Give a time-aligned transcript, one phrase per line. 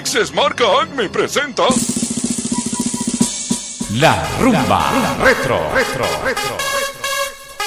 [0.00, 1.64] Mixes marca Acme presenta.
[3.96, 4.90] La rumba,
[5.22, 6.56] retro, retro, retro.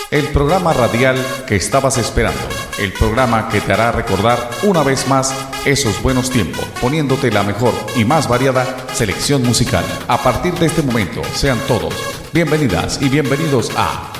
[0.09, 1.15] El programa radial
[1.46, 2.41] que estabas esperando.
[2.79, 5.31] El programa que te hará recordar una vez más
[5.63, 9.86] esos buenos tiempos, poniéndote la mejor y más variada selección musical.
[10.08, 11.94] A partir de este momento, sean todos
[12.33, 14.12] bienvenidas y bienvenidos a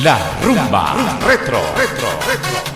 [0.00, 2.75] La Rumba, retro, retro, retro.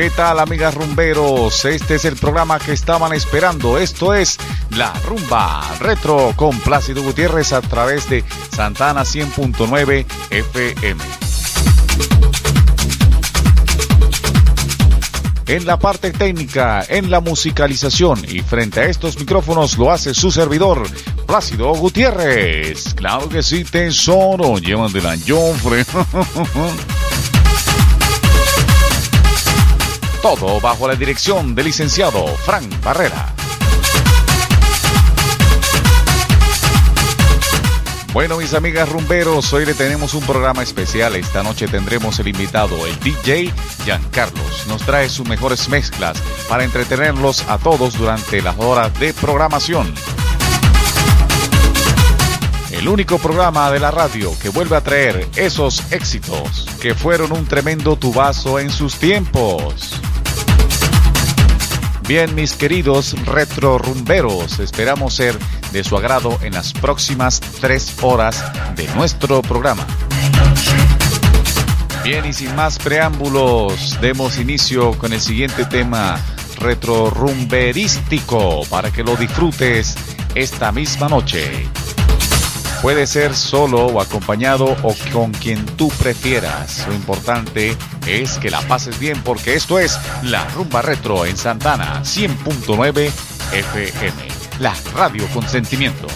[0.00, 1.66] ¿Qué tal amigas rumberos?
[1.66, 3.76] Este es el programa que estaban esperando.
[3.76, 4.38] Esto es
[4.70, 11.04] La Rumba Retro con Plácido Gutiérrez a través de Santana 100.9 FM.
[15.48, 20.30] En la parte técnica, en la musicalización y frente a estos micrófonos lo hace su
[20.30, 20.82] servidor,
[21.26, 22.94] Plácido Gutiérrez.
[22.94, 25.84] Claro que sí, tesoro, llevan de la Jonfre.
[30.22, 33.34] Todo bajo la dirección del licenciado Frank Barrera.
[38.12, 41.16] Bueno, mis amigas rumberos, hoy le tenemos un programa especial.
[41.16, 43.50] Esta noche tendremos el invitado, el DJ
[44.10, 44.66] Carlos.
[44.68, 49.94] Nos trae sus mejores mezclas para entretenerlos a todos durante las horas de programación.
[52.72, 57.46] El único programa de la radio que vuelve a traer esos éxitos que fueron un
[57.46, 60.00] tremendo tubazo en sus tiempos.
[62.10, 65.38] Bien, mis queridos retro rumberos, esperamos ser
[65.70, 68.42] de su agrado en las próximas tres horas
[68.74, 69.86] de nuestro programa.
[72.02, 76.20] Bien, y sin más preámbulos, demos inicio con el siguiente tema
[76.58, 79.94] retro rumberístico para que lo disfrutes
[80.34, 81.68] esta misma noche.
[82.82, 86.86] Puede ser solo o acompañado o con quien tú prefieras.
[86.88, 92.00] Lo importante es que la pases bien porque esto es la rumba retro en Santana
[92.02, 93.10] 100.9
[93.52, 94.28] FM.
[94.60, 96.06] La radio con sentimiento.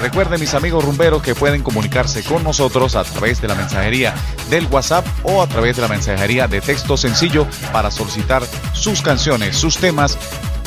[0.00, 4.14] Recuerden mis amigos rumberos que pueden comunicarse con nosotros a través de la mensajería
[4.50, 9.56] del WhatsApp o a través de la mensajería de texto sencillo para solicitar sus canciones,
[9.56, 10.18] sus temas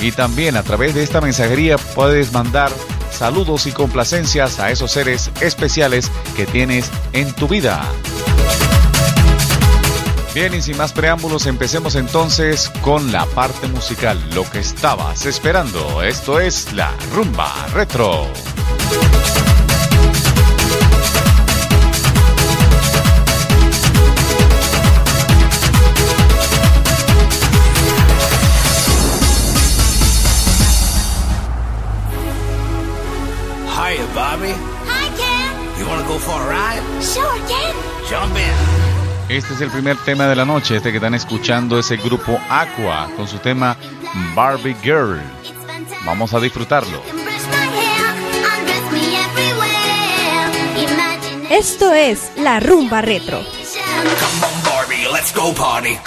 [0.02, 2.72] y también a través de esta mensajería puedes mandar
[3.12, 7.82] saludos y complacencias a esos seres especiales que tienes en tu vida.
[10.34, 16.04] Bien, y sin más preámbulos, empecemos entonces con la parte musical, lo que estabas esperando.
[16.04, 18.28] Esto es la rumba retro.
[34.38, 34.54] Bobby?
[34.86, 35.80] Hi, Ken.
[35.80, 36.82] You wanna go for a ride?
[37.02, 37.74] Sure, Ken.
[38.10, 39.36] Jump in.
[39.36, 42.40] Este es el primer tema de la noche, este que están escuchando es el grupo
[42.50, 43.76] Aqua con su tema
[44.36, 45.20] Barbie Girl.
[46.06, 47.02] Vamos a disfrutarlo.
[51.50, 53.40] Esto es la rumba retro.
[53.40, 55.98] Come on, Barbie, let's go party.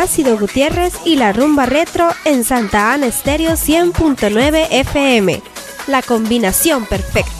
[0.00, 5.42] Plácido Gutiérrez y la rumba retro en Santa Ana Estéreo 100.9 FM.
[5.88, 7.39] La combinación perfecta.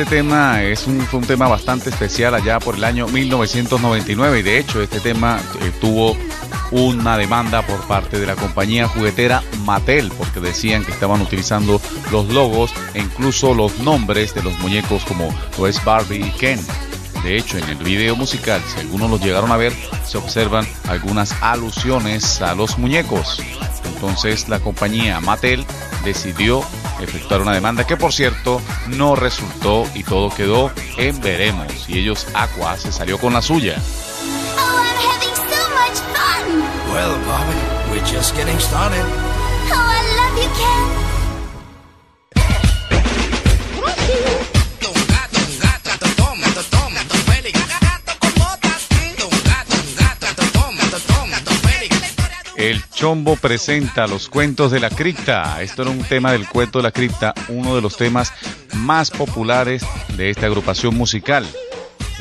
[0.00, 4.42] Este tema es un, fue un tema bastante especial allá por el año 1999 y
[4.42, 6.16] de hecho este tema eh, tuvo
[6.70, 12.28] una demanda por parte de la compañía juguetera Mattel porque decían que estaban utilizando los
[12.32, 16.58] logos e incluso los nombres de los muñecos como lo es Barbie y Ken.
[17.22, 19.74] De hecho, en el video musical, si algunos los llegaron a ver,
[20.06, 23.42] se observan algunas alusiones a los muñecos.
[23.84, 25.66] Entonces la compañía Mattel
[26.06, 26.64] decidió
[27.02, 31.88] efectuar una demanda que por cierto no resultó y todo quedó en veremos.
[31.88, 33.76] Y ellos Aqua se salió con la suya.
[34.56, 34.80] Oh,
[40.42, 41.09] I'm
[53.00, 55.62] Chombo presenta los cuentos de la cripta.
[55.62, 58.30] Esto era un tema del cuento de la cripta, uno de los temas
[58.74, 59.82] más populares
[60.18, 61.46] de esta agrupación musical.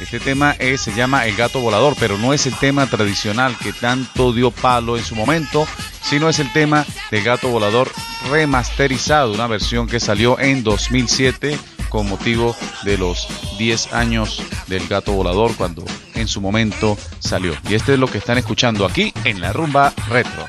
[0.02, 4.31] Este tema se llama El gato volador, pero no es el tema tradicional que tanto
[4.31, 5.68] dio palo en su momento,
[6.02, 7.92] sino es el tema del gato volador
[8.32, 11.60] remasterizado, una versión que salió en 2007
[11.90, 13.28] con motivo de los
[13.58, 15.84] 10 años del gato volador cuando
[16.16, 17.54] en su momento salió.
[17.70, 20.48] Y este es lo que están escuchando aquí en la rumba retro.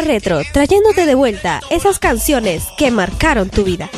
[0.00, 3.90] Retro, trayéndote de vuelta esas canciones que marcaron tu vida.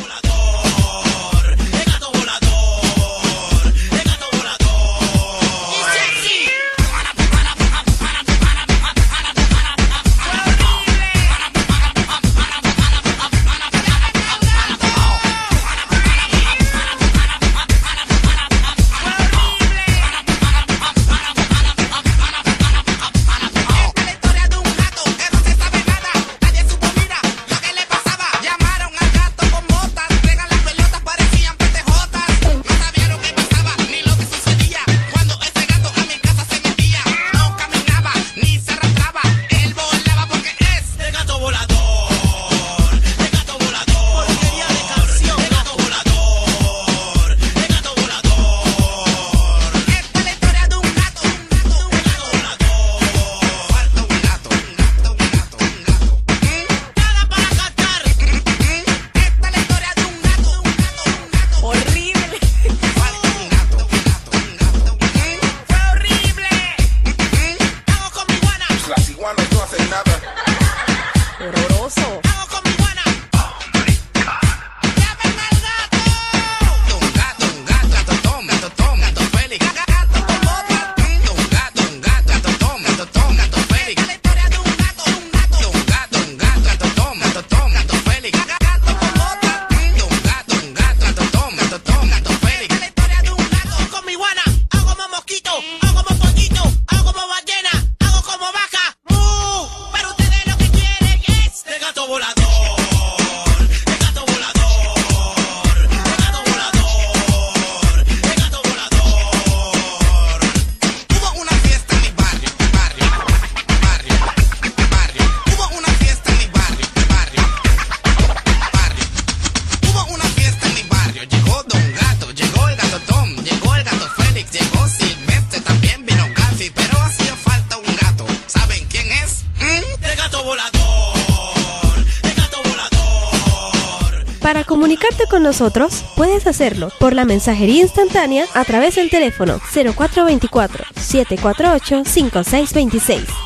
[135.59, 136.05] nosotros?
[136.15, 143.38] Puedes hacerlo por la mensajería instantánea a través del teléfono 0424 748 5626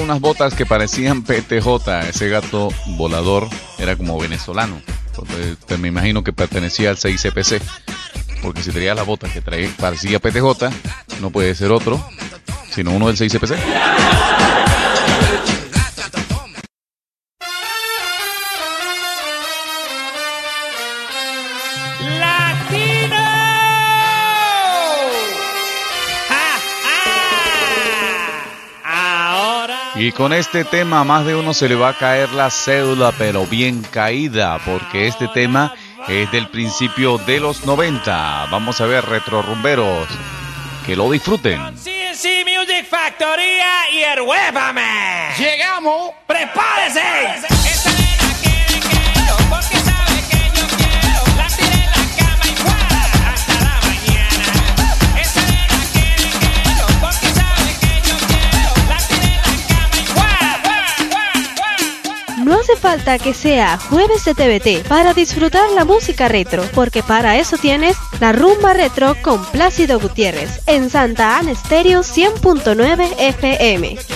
[0.00, 2.08] unas botas que parecían PTJ.
[2.08, 4.80] Ese gato volador era como venezolano.
[5.06, 7.60] Entonces, me imagino que pertenecía al 6CPC.
[8.42, 10.70] Porque si traía las botas que traía, parecía PTJ,
[11.20, 12.02] no puede ser otro,
[12.70, 13.56] sino uno del 6CPC.
[30.10, 33.12] Y con este tema a más de uno se le va a caer la cédula,
[33.16, 35.72] pero bien caída, porque este tema
[36.08, 38.48] es del principio de los 90.
[38.50, 40.08] Vamos a ver, retrorumberos,
[40.84, 41.60] que lo disfruten.
[41.76, 45.38] CNC Music Factoría y el.
[45.38, 46.10] Llegamos.
[46.26, 47.99] ¡Prepárese!
[62.50, 67.38] No hace falta que sea jueves de TVT para disfrutar la música retro, porque para
[67.38, 73.94] eso tienes la rumba retro con Plácido Gutiérrez en Santa Ana Estéreo 100.9 FM.
[73.94, 74.10] pues.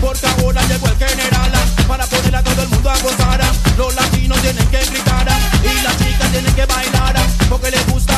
[0.00, 1.52] Porque ahora llegó el general
[1.86, 3.40] para poner a todo el mundo a gozar.
[3.76, 5.28] Los latinos tienen que gritar
[5.62, 7.14] y las chicas tienen que bailar
[7.50, 8.17] porque les gusta.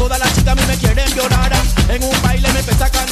[0.00, 1.52] Todas las chicas a mí me quieren violar.
[1.90, 3.09] En un baile me empecé a cantar.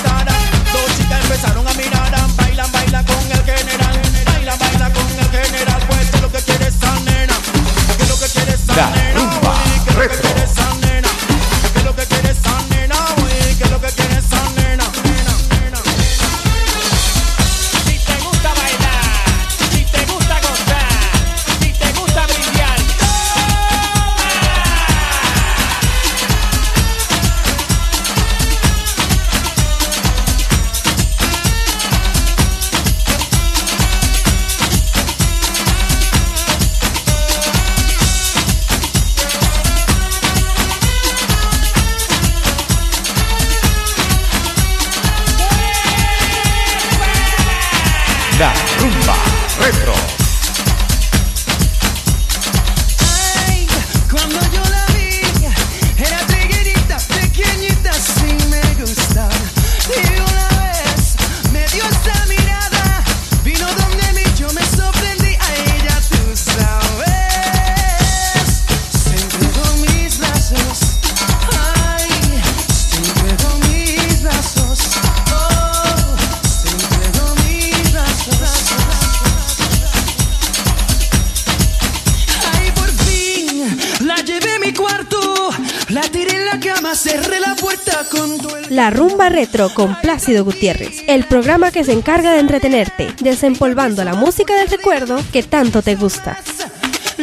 [89.28, 94.54] Rumba retro con Plácido Gutiérrez, el programa que se encarga de entretenerte, desempolvando la música
[94.54, 96.38] del recuerdo que tanto te gusta.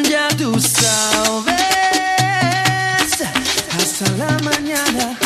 [0.09, 1.55] Ya tú sabes,
[3.77, 5.17] hasta la mañana,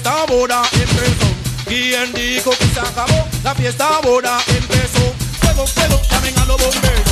[0.00, 1.26] Fiesta ahora empezó.
[1.66, 3.28] ¿Quién ¿Quién dijo que se acabó?
[3.44, 5.12] La fiesta ahora empezó.
[5.40, 7.09] Fuego, fuego, llamen a los bomberos.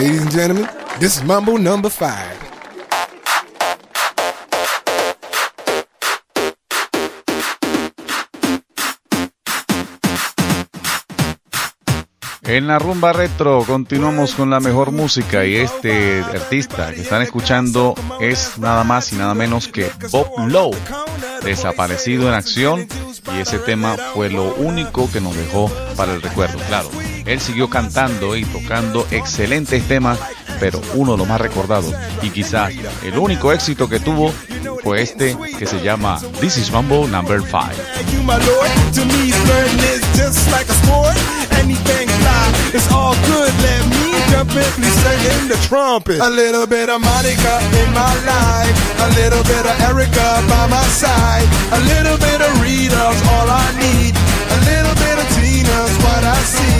[0.00, 2.38] Ladies and gentlemen, this is Mambo number five.
[12.44, 17.94] En la rumba retro continuamos con la mejor música y este artista que están escuchando
[18.20, 20.78] es nada más y nada menos que Bob Lowe,
[21.44, 22.88] desaparecido en acción
[23.36, 26.58] y ese tema fue lo único que nos dejó para el recuerdo.
[26.68, 26.88] Claro,
[27.26, 30.18] él siguió cantando y tocando excelentes temas,
[30.58, 32.72] pero uno de los más recordados y quizás
[33.04, 34.32] el único éxito que tuvo
[34.82, 37.56] fue este que se llama This is Mambo Number 5.
[37.98, 41.16] And you, my lord, to me, flirting is just like a sport.
[41.60, 43.52] Anything fly, it's all good.
[43.60, 46.20] Let me jump in, please sing in the trumpet.
[46.20, 50.86] A little bit of Monica in my life, a little bit of Erica by my
[50.88, 56.24] side, a little bit of Rita's all I need, a little bit of Tina's what
[56.24, 56.79] I see,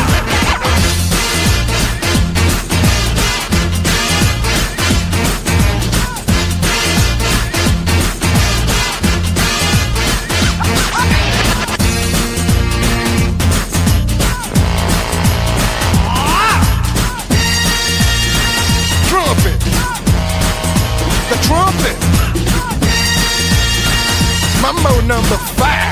[24.83, 25.91] Mambo number five.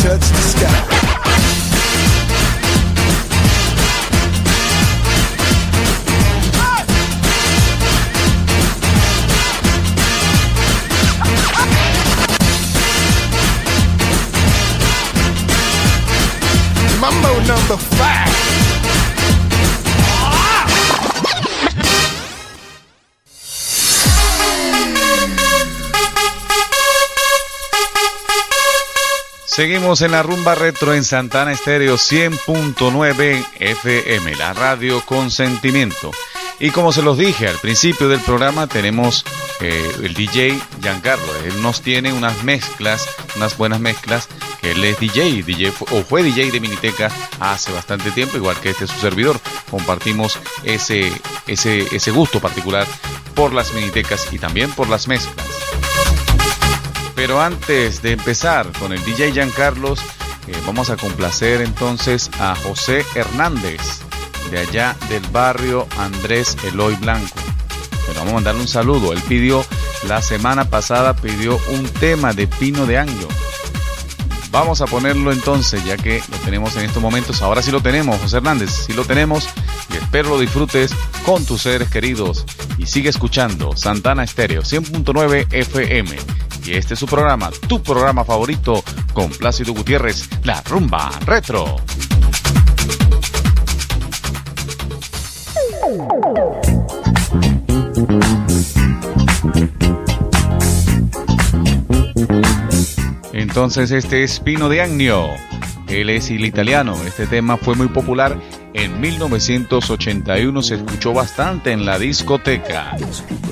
[0.00, 0.96] Touch the sky.
[17.46, 18.19] Number five.
[29.60, 36.12] Seguimos en la rumba retro en Santana Estéreo 100.9 FM, la radio con sentimiento.
[36.58, 39.22] Y como se los dije al principio del programa, tenemos
[39.60, 41.36] eh, el DJ Giancarlo.
[41.44, 44.28] Él nos tiene unas mezclas, unas buenas mezclas,
[44.62, 48.70] que él es DJ, DJ o fue DJ de Miniteca hace bastante tiempo, igual que
[48.70, 49.38] este su servidor.
[49.70, 51.12] Compartimos ese,
[51.46, 52.86] ese, ese gusto particular
[53.34, 55.46] por las Minitecas y también por las mezclas.
[57.20, 60.00] Pero antes de empezar con el DJ Giancarlos,
[60.46, 63.78] eh, vamos a complacer entonces a José Hernández,
[64.50, 67.34] de allá del barrio Andrés Eloy Blanco.
[68.06, 69.12] Pero vamos a mandarle un saludo.
[69.12, 69.62] Él pidió,
[70.08, 73.28] la semana pasada pidió un tema de Pino de Anglo.
[74.50, 77.42] Vamos a ponerlo entonces, ya que lo tenemos en estos momentos.
[77.42, 79.46] Ahora sí lo tenemos, José Hernández, sí lo tenemos.
[79.92, 80.92] Y espero lo disfrutes
[81.26, 82.46] con tus seres queridos.
[82.78, 86.39] Y sigue escuchando Santana Estéreo 100.9 FM.
[86.64, 91.76] Y este es su programa, tu programa favorito, con Plácido Gutiérrez, La Rumba Retro.
[103.32, 105.26] Entonces este es Pino de Agnio.
[105.88, 106.94] Él es el italiano.
[107.06, 108.38] Este tema fue muy popular
[108.74, 110.62] en 1981.
[110.62, 112.96] Se escuchó bastante en la discoteca.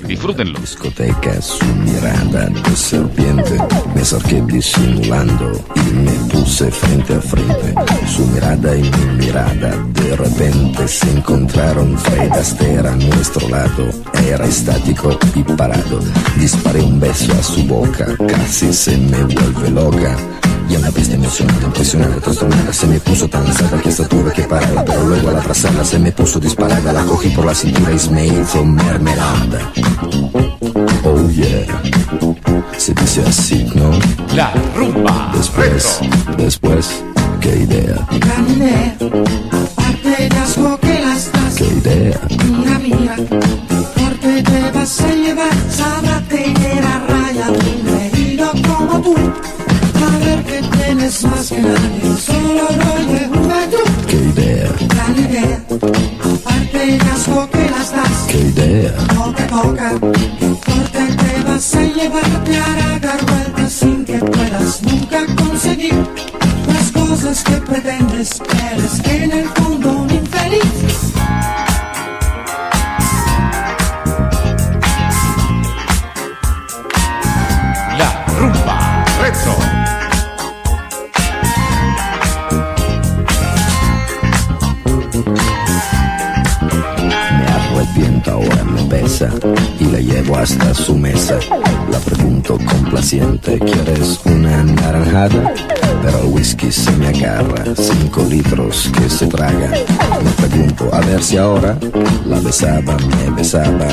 [0.06, 0.58] Disfrútenlo.
[0.58, 3.58] discoteca su mirada de serpiente
[3.94, 7.74] me acerqué disimulando y me puse frente a frente
[8.06, 13.90] su mirada y mi mirada de repente se encontraron Fred Astaire a nuestro lado
[14.26, 16.00] era estático y parado
[16.38, 20.16] disparé un beso a su boca casi se me vuelve loca
[20.68, 24.32] y a una pista emocionante, impresionante, trastornada Se me puso tan cerca que hasta tuve
[24.32, 27.90] que pararla Pero luego al abrazarla se me puso disparada La cogí por la cintura
[27.92, 29.72] y me hizo mermelada
[31.04, 31.66] Oh yeah
[32.76, 33.90] Se dice así, ¿no?
[34.34, 35.32] La rumba.
[35.34, 36.00] Después,
[36.36, 37.02] después,
[37.40, 38.96] qué idea, Gran idea,
[39.76, 41.54] aparte de asco que las das.
[41.56, 43.16] qué idea Mira, mira,
[43.94, 45.48] porque te vas a llevar,
[51.08, 52.68] más que nadie, solo
[53.12, 53.90] de juventud.
[54.06, 55.62] Qué idea, Gran idea,
[56.20, 58.26] aparte de asco que las das.
[58.28, 64.18] qué idea Toca, toca, porque te vas a llevar, te hará dar vueltas sin que
[64.18, 65.94] puedas nunca conseguir
[66.74, 68.42] las cosas que pretendes.
[68.70, 70.10] Eres en el fondo un
[89.98, 91.38] la llevo hasta su mesa.
[91.90, 95.52] La pregunto complaciente, ¿quieres una naranjada?
[96.02, 99.70] Pero el whisky se me agarra, cinco litros que se traga.
[100.22, 101.76] Me pregunto, a ver si ahora
[102.26, 103.88] la besaba, me besaba.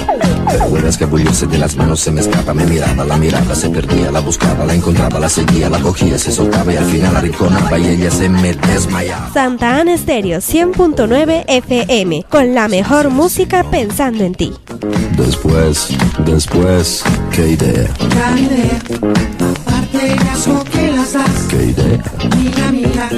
[0.48, 3.70] Pero vuelve a escabullirse de las manos, se me escapa, me miraba, la miraba, se
[3.70, 7.20] perdía, la buscaba, la encontraba, la seguía, la cogía, se soltaba y al final la
[7.20, 9.32] arrinconaba y ella se me desmayaba.
[9.34, 14.54] Santa Ana Estéreo 100.9 FM, con la mejor música pensando en ti.
[14.80, 15.88] Después,
[16.26, 21.30] después, qué idea, Gran idea, aparte de asco que las das.
[21.50, 22.04] qué idea.
[22.38, 23.10] Mira, mira,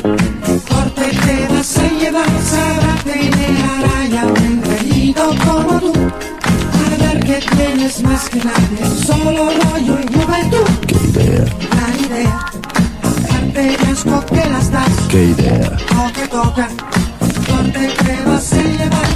[0.69, 5.93] porque te vas a llevar, sabrá tener araña un reído como tú.
[5.95, 10.69] A ver que tienes más que nadie, solo rollo y juventud.
[10.85, 12.45] Qué idea, Gran idea,
[13.01, 14.89] aparte de asco que las das.
[15.09, 16.67] qué idea, Toca, toca,
[17.47, 19.07] porque te vas a llevar,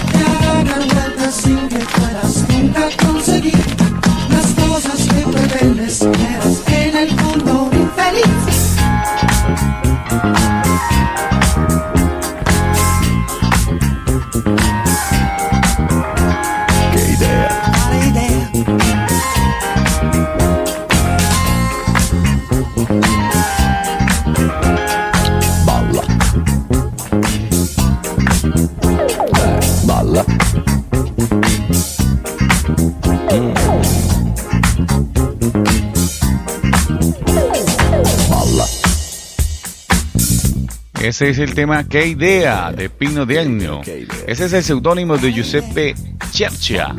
[41.02, 43.82] Ese es el tema Qué idea de Pino Diagno.
[44.28, 45.96] Ese es el seudónimo de Giuseppe
[46.32, 46.96] Cercia.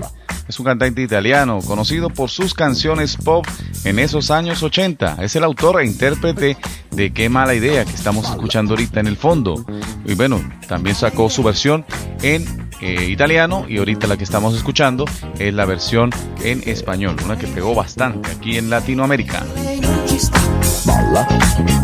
[0.48, 3.46] Es un cantante italiano conocido por sus canciones pop
[3.84, 5.18] en esos años 80.
[5.22, 6.56] Es el autor e intérprete
[6.90, 9.64] de Qué mala idea que estamos escuchando ahorita en el fondo.
[10.04, 11.84] Y bueno, también sacó su versión
[12.22, 15.04] en eh, italiano y ahorita la que estamos escuchando
[15.38, 16.10] es la versión
[16.42, 19.46] en español, una que pegó bastante aquí en Latinoamérica.
[20.84, 21.81] Balla.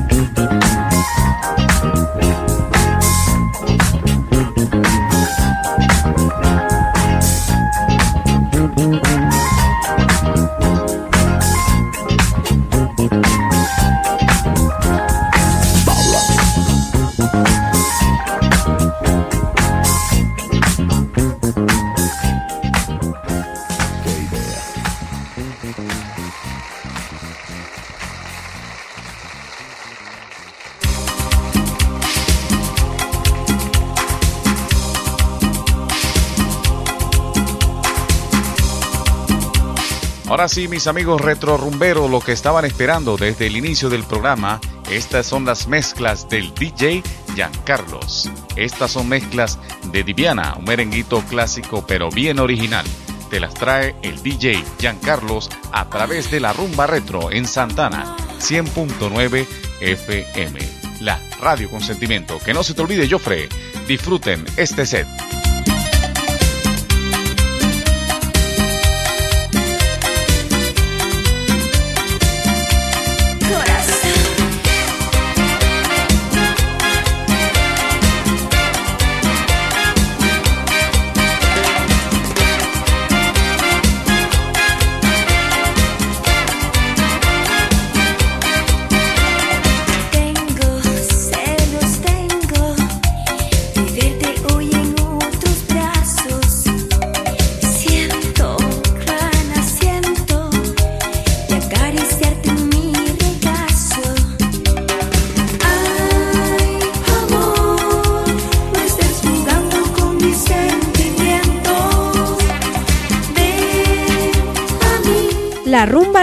[40.48, 44.62] Ahora sí, mis amigos retro rumberos, lo que estaban esperando desde el inicio del programa,
[44.90, 47.02] estas son las mezclas del DJ
[47.34, 48.30] Giancarlos.
[48.56, 49.58] Estas son mezclas
[49.92, 52.86] de Diviana, un merenguito clásico pero bien original.
[53.28, 59.46] Te las trae el DJ Giancarlos a través de la rumba retro en Santana, 100.9
[59.82, 60.60] FM.
[61.02, 62.38] La radio con sentimiento.
[62.38, 63.50] Que no se te olvide, Jofre.
[63.86, 65.27] Disfruten este set.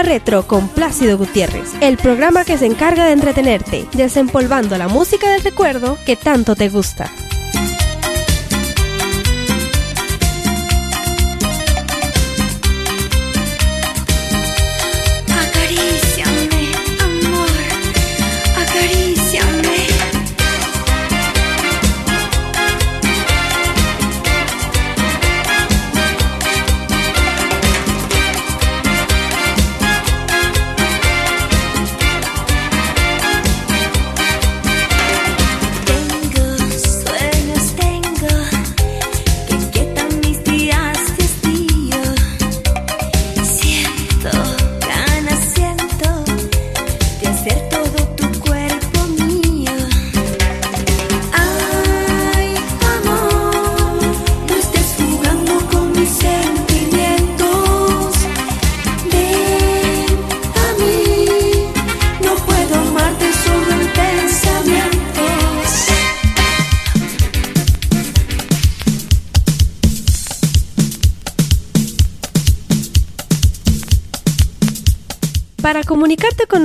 [0.02, 5.42] Retro con Plácido Gutiérrez, el programa que se encarga de entretenerte, desempolvando la música del
[5.42, 7.10] recuerdo que tanto te gusta.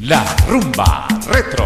[0.01, 1.65] La rumba retro.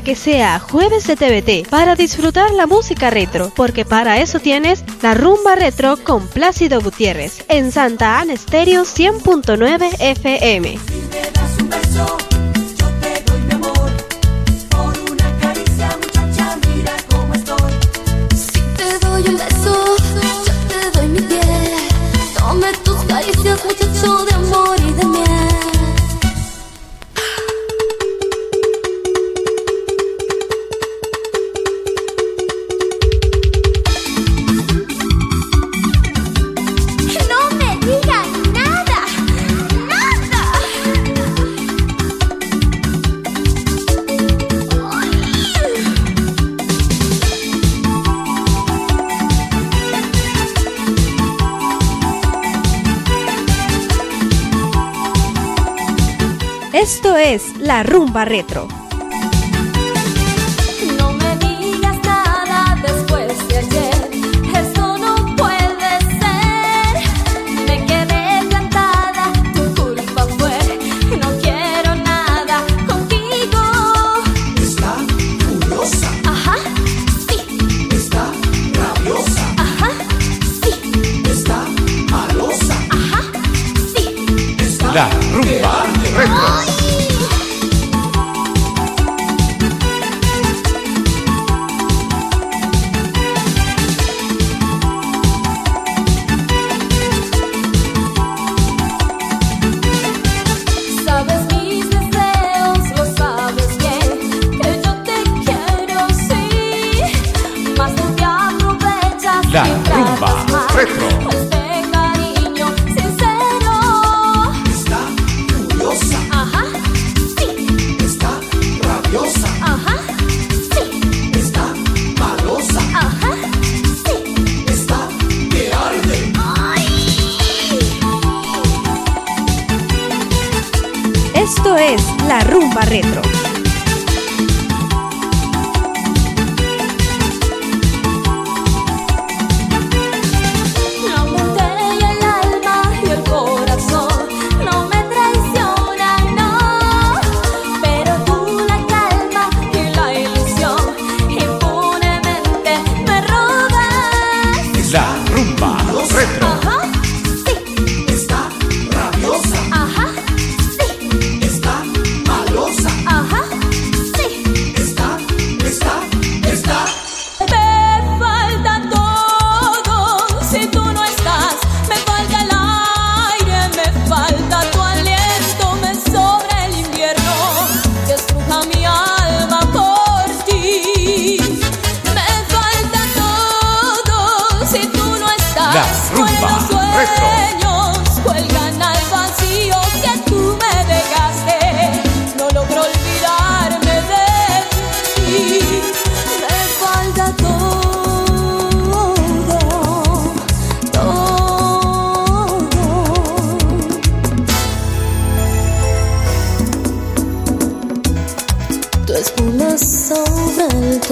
[0.00, 5.14] que sea jueves de TVT para disfrutar la música retro, porque para eso tienes la
[5.14, 10.89] rumba retro con Plácido Gutiérrez en Santa Ana Stereo 100.9 FM.
[57.82, 58.79] rumba retro.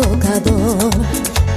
[0.03, 0.90] tocador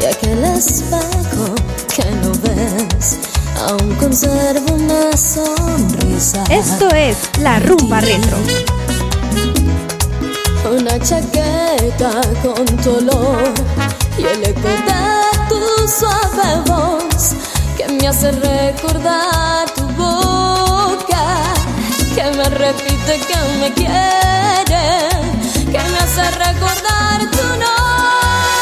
[0.01, 1.53] y aquel espejo
[1.95, 3.19] que no ves,
[3.67, 6.43] aún conservo una sonrisa.
[6.49, 8.37] Esto es La Rumba Retro.
[10.71, 13.53] Una chaqueta con dolor
[14.17, 17.35] y el eco de tu suave voz
[17.77, 21.53] que me hace recordar tu boca
[22.15, 24.21] que me repite que me quiere
[25.71, 28.60] que me hace recordar tu nombre.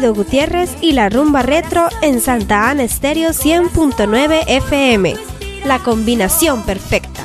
[0.00, 5.14] Gutiérrez y la rumba retro en Santa Ana Estéreo 100.9 FM.
[5.64, 7.24] La combinación perfecta.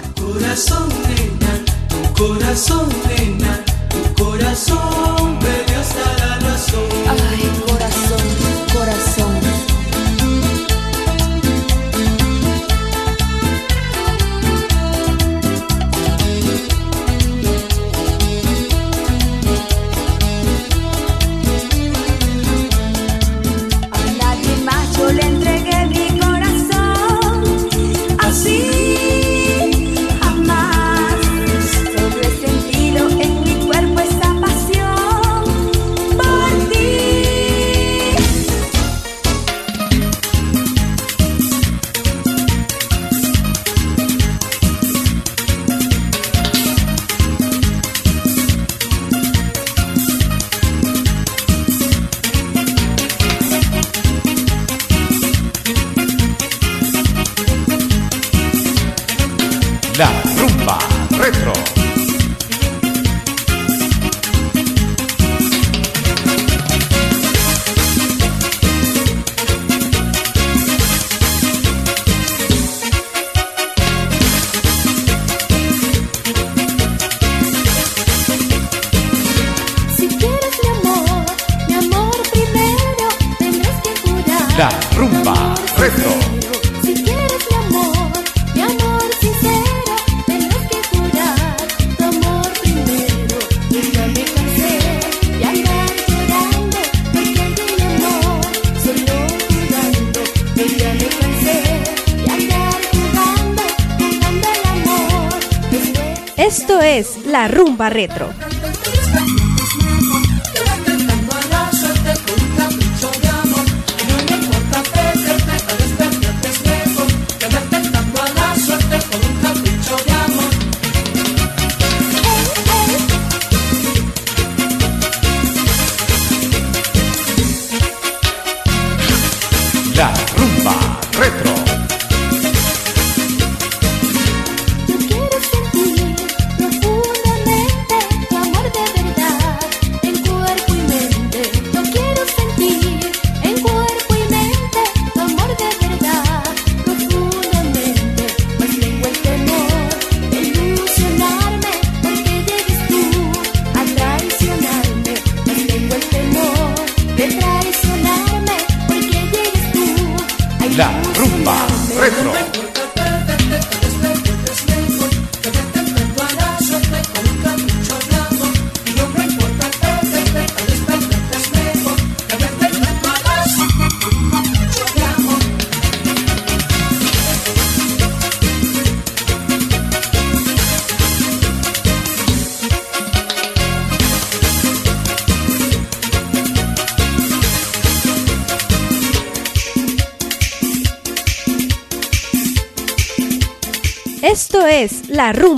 [107.71, 108.80] Rumba Retro.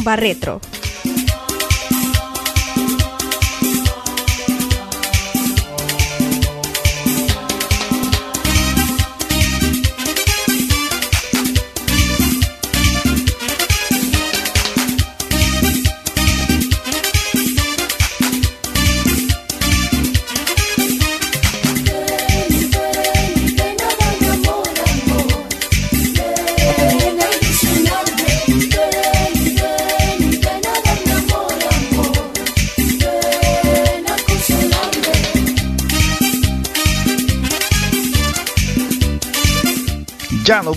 [0.03, 0.59] Barretro.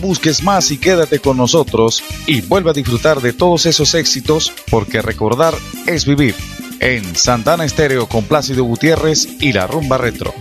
[0.06, 5.02] busques más y quédate con nosotros y vuelve a disfrutar de todos esos éxitos porque
[5.02, 5.52] recordar
[5.86, 6.36] es vivir
[6.78, 10.32] en Santana Estéreo con Plácido Gutiérrez y la rumba retro.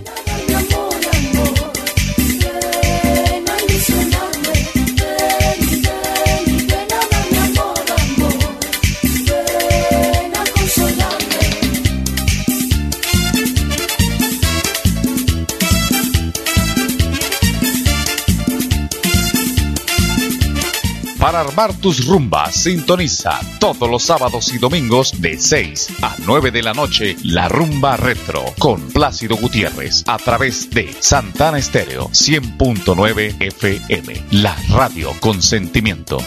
[21.56, 22.53] Armar tus rumbas.
[22.53, 27.95] Sintoniza todos los sábados y domingos de 6 a 9 de la noche La Rumba
[27.95, 34.22] Retro con Plácido Gutiérrez a través de Santana Estéreo 100.9 FM.
[34.32, 36.18] La radio con sentimiento.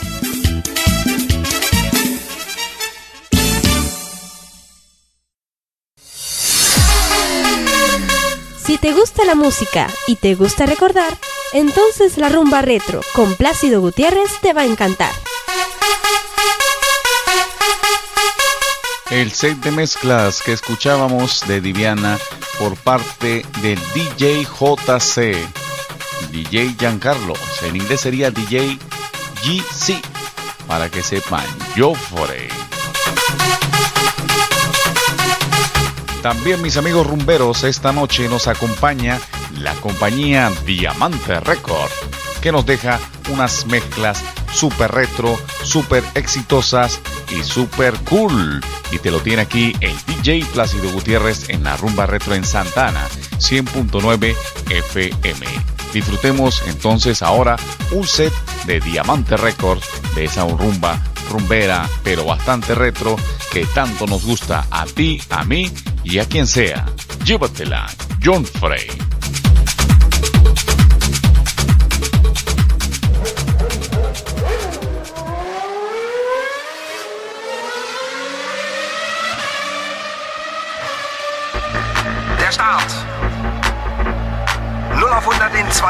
[8.64, 11.18] Si te gusta la música y te gusta recordar,
[11.52, 15.12] entonces la rumba retro con Plácido Gutiérrez te va a encantar.
[19.10, 22.18] El set de mezclas que escuchábamos de Diviana
[22.58, 25.36] por parte del DJ JC,
[26.30, 27.32] DJ Giancarlo,
[27.62, 28.78] en inglés sería DJ
[29.42, 30.02] GC,
[30.66, 32.48] para que sepan, Joffrey.
[36.22, 39.18] También mis amigos rumberos, esta noche nos acompaña
[39.62, 41.90] la compañía Diamante Record,
[42.40, 42.98] que nos deja
[43.30, 47.00] unas mezclas super retro, super exitosas
[47.30, 48.60] y super cool.
[48.90, 53.06] Y te lo tiene aquí el DJ Plácido Gutiérrez en la rumba retro en Santana,
[53.38, 54.34] 100.9
[54.70, 55.46] FM.
[55.92, 57.56] Disfrutemos entonces ahora
[57.92, 58.32] un set
[58.66, 63.16] de Diamante Records de esa rumba rumbera, pero bastante retro,
[63.52, 65.70] que tanto nos gusta a ti, a mí
[66.04, 66.86] y a quien sea.
[67.24, 67.86] Llévatela,
[68.22, 68.88] John Frey.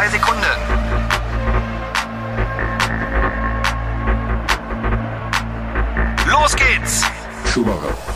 [0.08, 0.44] zwei Sekunden.
[6.26, 7.04] Los geht's!
[7.52, 8.07] Schumacher.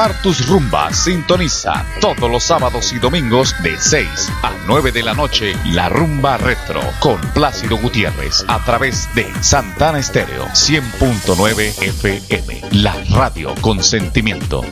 [0.00, 0.40] armar tus.
[0.92, 4.08] Sintoniza todos los sábados y domingos de 6
[4.42, 9.98] a 9 de la noche la rumba retro con Plácido Gutiérrez a través de Santana
[9.98, 12.62] Estéreo 100.9 FM.
[12.72, 14.64] La radio con sentimiento.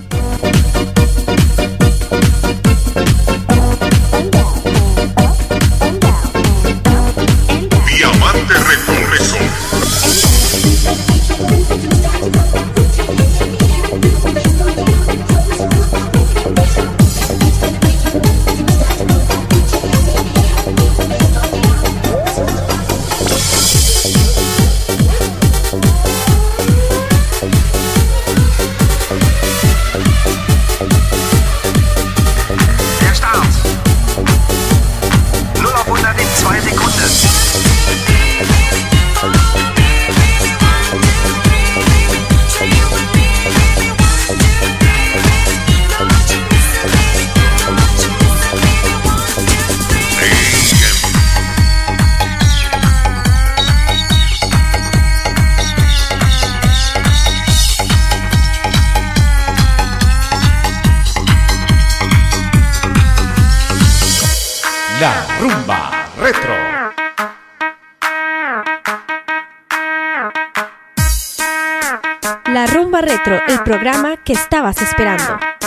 [74.28, 75.57] que estabas esperando.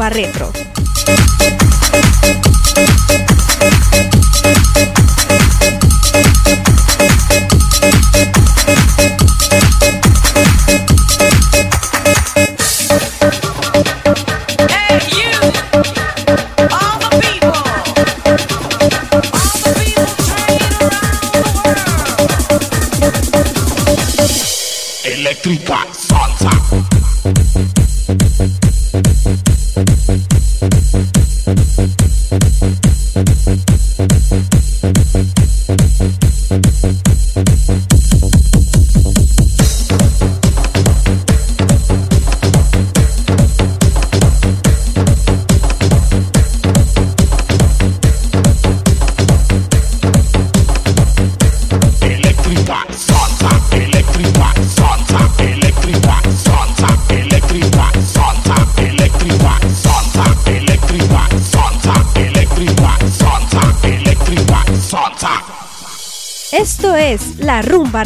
[0.00, 0.49] barra retro.
[68.00, 68.04] La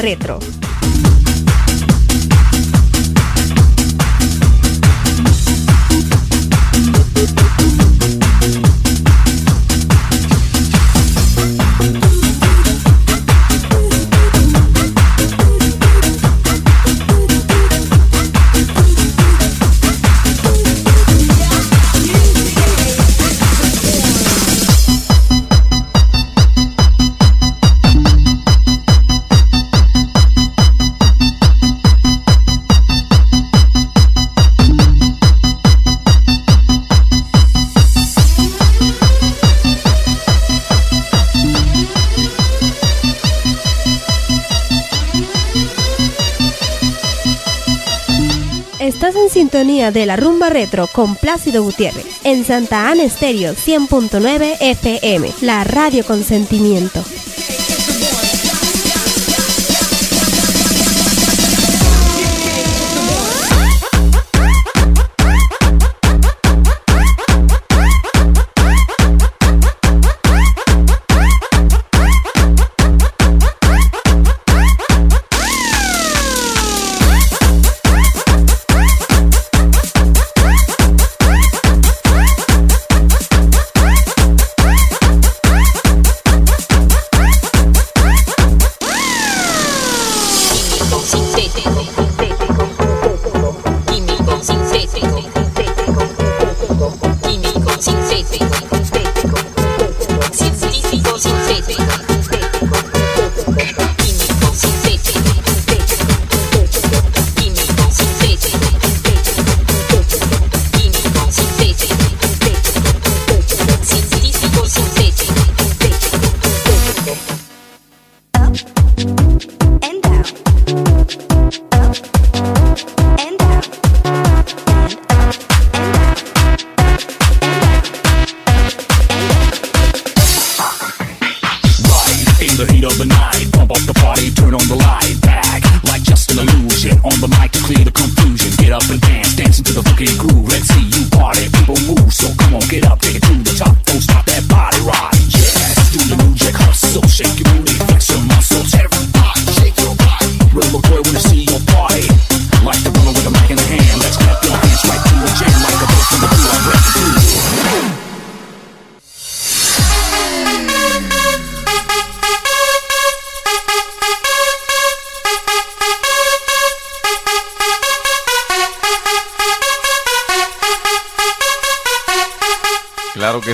[49.93, 56.05] de la rumba retro con Plácido Gutiérrez en Santa Ana Estéreo 100.9 FM, la radio
[56.05, 57.03] con sentimiento.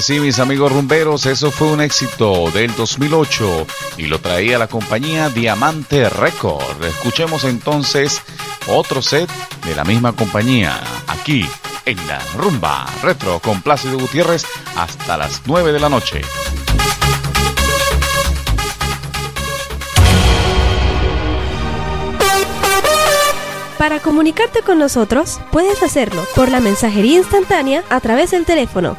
[0.00, 3.66] Sí, mis amigos rumberos, eso fue un éxito del 2008
[3.98, 6.84] y lo traía la compañía Diamante Record.
[6.84, 8.22] Escuchemos entonces
[8.68, 9.28] otro set
[9.66, 11.46] de la misma compañía aquí
[11.84, 14.44] en la rumba retro con Plácido Gutiérrez
[14.76, 16.22] hasta las 9 de la noche.
[24.02, 28.96] Comunicarte con nosotros, puedes hacerlo por la mensajería instantánea a través del teléfono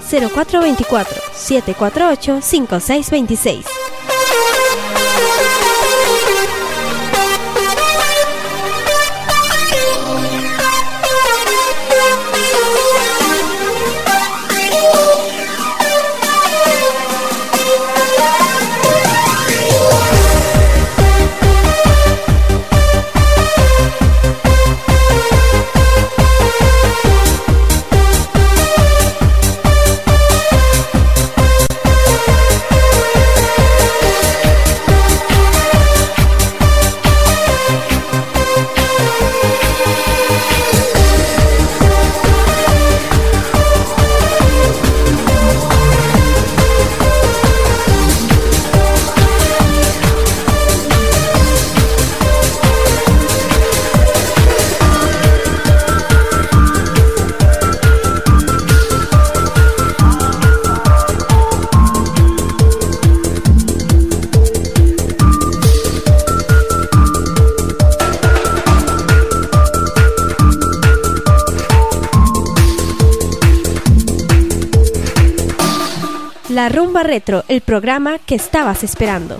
[77.04, 79.40] Retro, el programa que estabas esperando.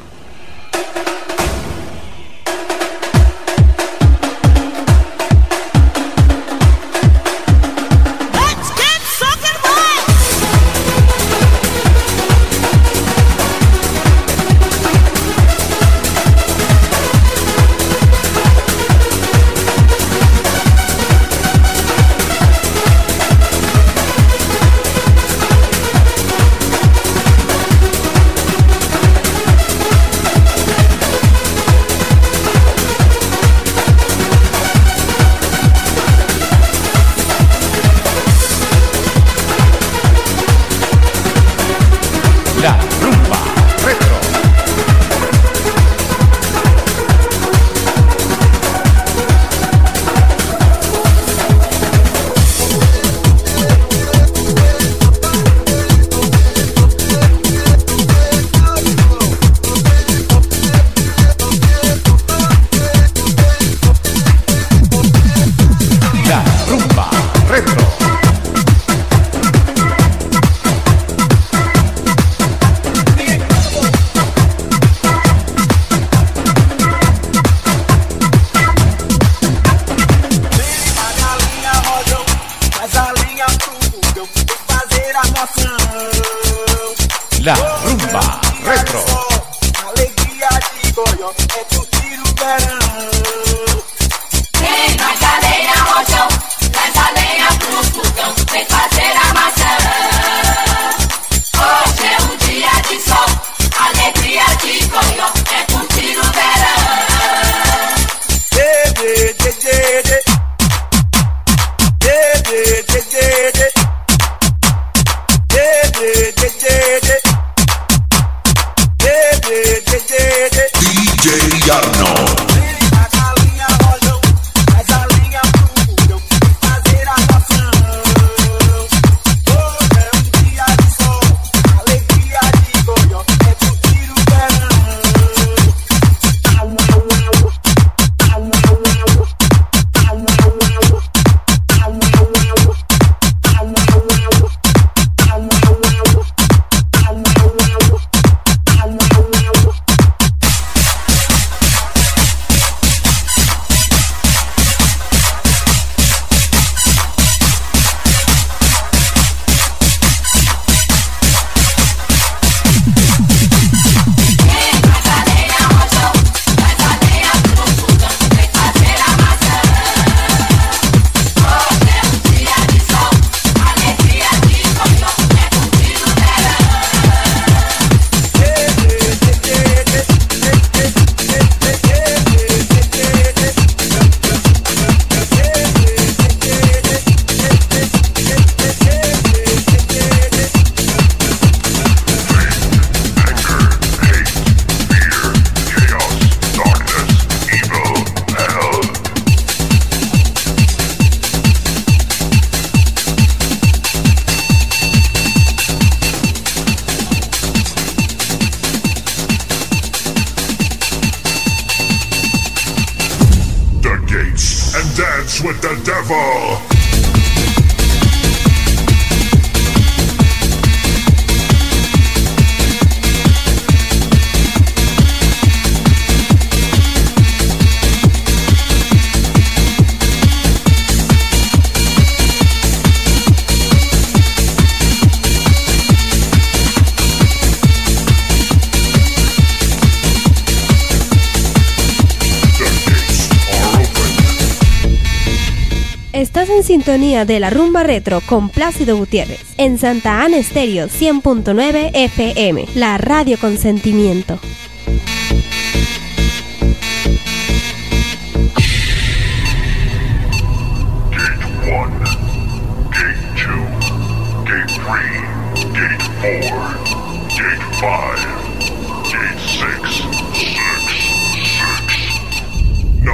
[246.22, 251.90] Estás en sintonía de la rumba retro con Plácido Gutiérrez en Santa Ana Estéreo 100.9
[251.96, 254.40] FM, la radio con sentimiento.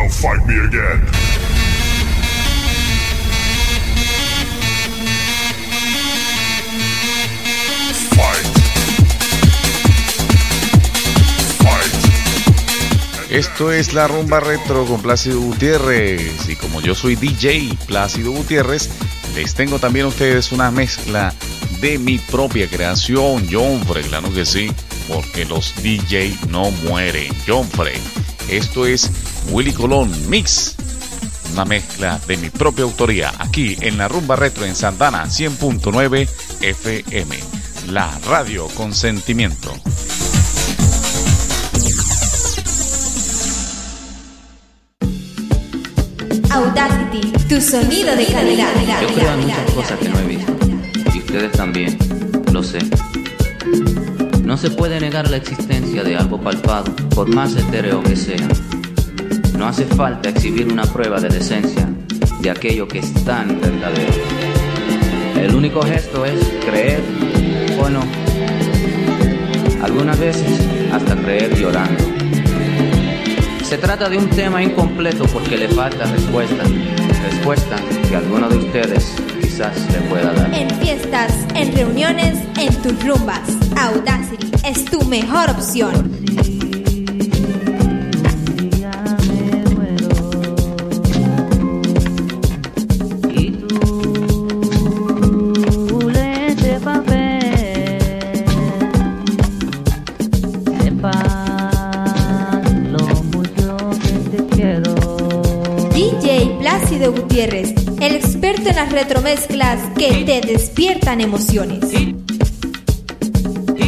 [0.10, 1.17] fight me again.
[13.38, 16.50] Esto es la rumba retro con Plácido Gutiérrez.
[16.50, 18.90] Y como yo soy DJ Plácido Gutiérrez,
[19.36, 21.32] les tengo también a ustedes una mezcla
[21.80, 23.48] de mi propia creación.
[23.48, 24.72] John Frey, que sí,
[25.08, 27.32] porque los DJ no mueren.
[27.48, 28.02] John Frey.
[28.50, 29.12] Esto es
[29.52, 30.74] Willy Colón Mix.
[31.54, 36.28] Una mezcla de mi propia autoría aquí en la rumba retro en Santana 100.9
[36.62, 37.38] FM.
[37.90, 39.76] La radio con sentimiento.
[46.52, 48.68] Audacity, tu sonido de calidad.
[49.02, 50.54] Yo creo en muchas cosas que no he visto.
[51.14, 51.98] Y ustedes también,
[52.52, 52.80] lo sé.
[54.44, 58.48] No se puede negar la existencia de algo palpado, por más etéreo que sea.
[59.58, 61.90] No hace falta exhibir una prueba de decencia
[62.42, 64.14] de aquello que es tan verdadero.
[65.42, 67.02] El único gesto es creer
[67.80, 68.04] o no.
[69.84, 70.60] Algunas veces
[70.92, 72.17] hasta creer llorando.
[73.68, 76.64] Se trata de un tema incompleto porque le falta respuesta.
[77.22, 77.76] Respuesta
[78.08, 80.54] que alguno de ustedes quizás le pueda dar.
[80.54, 83.42] En fiestas, en reuniones, en tus rumbas.
[83.76, 86.27] Audacity es tu mejor opción.
[108.98, 111.86] Retromezclas que te despiertan emociones.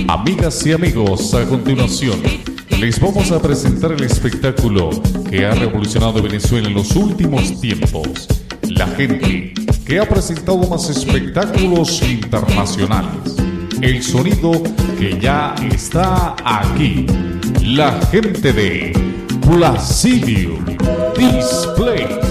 [0.08, 2.22] Amigas y amigos, a continuación
[2.80, 4.92] les vamos a presentar el espectáculo
[5.28, 8.28] que ha revolucionado Venezuela en los últimos tiempos.
[8.62, 13.36] La gente que ha presentado más espectáculos internacionales.
[13.82, 14.52] El sonido
[15.00, 17.08] que ya está aquí.
[17.64, 18.94] La gente de
[19.42, 20.60] Placidio
[21.18, 22.29] Display.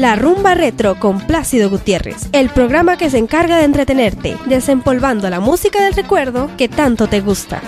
[0.00, 5.40] La Rumba Retro con Plácido Gutiérrez, el programa que se encarga de entretenerte, desempolvando la
[5.40, 7.60] música del recuerdo que tanto te gusta.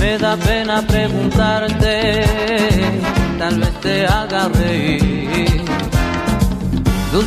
[0.00, 1.25] Me da pena preguntarte,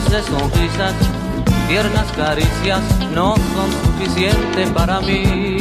[0.07, 0.93] Sonrisas,
[1.67, 2.81] tiernas caricias
[3.13, 5.57] no son suficientes para mí.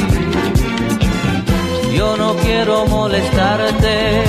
[1.95, 4.23] Yo no quiero molestarte,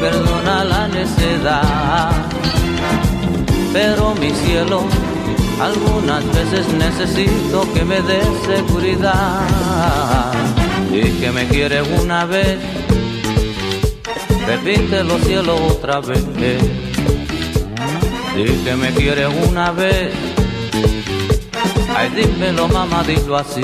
[0.00, 2.10] perdona la necedad.
[3.72, 4.82] Pero mi cielo,
[5.60, 10.32] algunas veces necesito que me des seguridad.
[10.92, 12.58] Y que me quieres una vez,
[14.46, 16.87] repítelo cielo otra vez.
[18.36, 20.12] Y que me quieres una vez,
[21.96, 23.62] ay dímelo mamá, dilo así.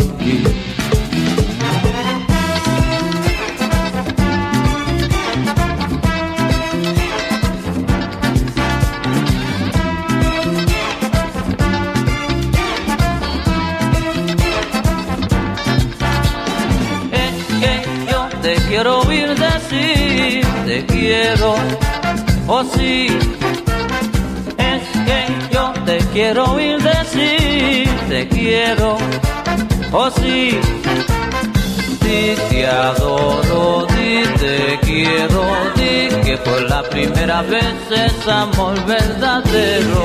[18.10, 21.54] Yo te quiero oír decir, te quiero,
[22.46, 23.08] oh sí.
[26.14, 28.96] Quiero oír decir, te quiero,
[29.92, 30.60] oh sí.
[32.00, 35.42] Di te adoro, di te quiero,
[35.74, 40.02] di que fue la primera vez es amor verdadero.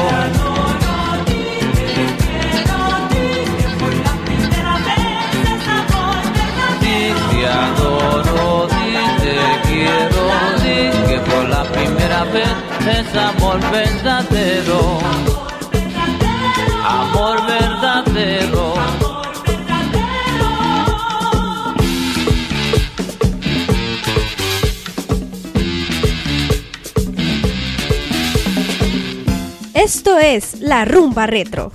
[6.82, 9.38] Di te adoro, di te
[9.68, 10.24] quiero,
[10.64, 12.55] di que por la primera vez
[12.97, 15.28] es amor verdadero.
[30.10, 31.72] Esto es La Rumba Retro.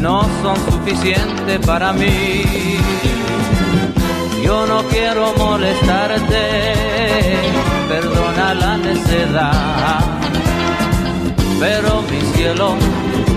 [0.00, 2.42] No son suficientes para mí.
[4.44, 6.42] Yo no quiero molestarte,
[7.88, 10.00] perdona la necedad.
[11.60, 12.74] Pero mi cielo,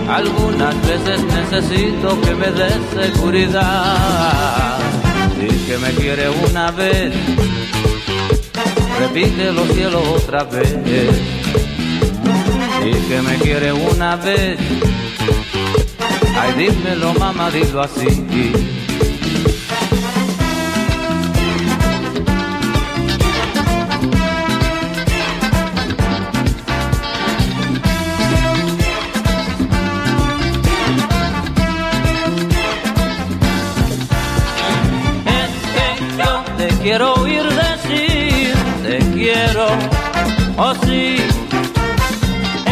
[0.09, 4.79] algunas veces necesito que me des seguridad.
[5.39, 7.13] Y que me quiere una vez,
[8.99, 10.75] repítelo cielo otra vez.
[12.83, 14.57] Y que me quiere una vez,
[16.39, 18.07] ay dímelo mamá, dilo así.
[36.17, 39.67] yo te quiero oír decir te quiero,
[40.57, 41.17] oh sí.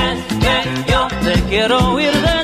[0.08, 2.35] Es que yo te quiero oír decir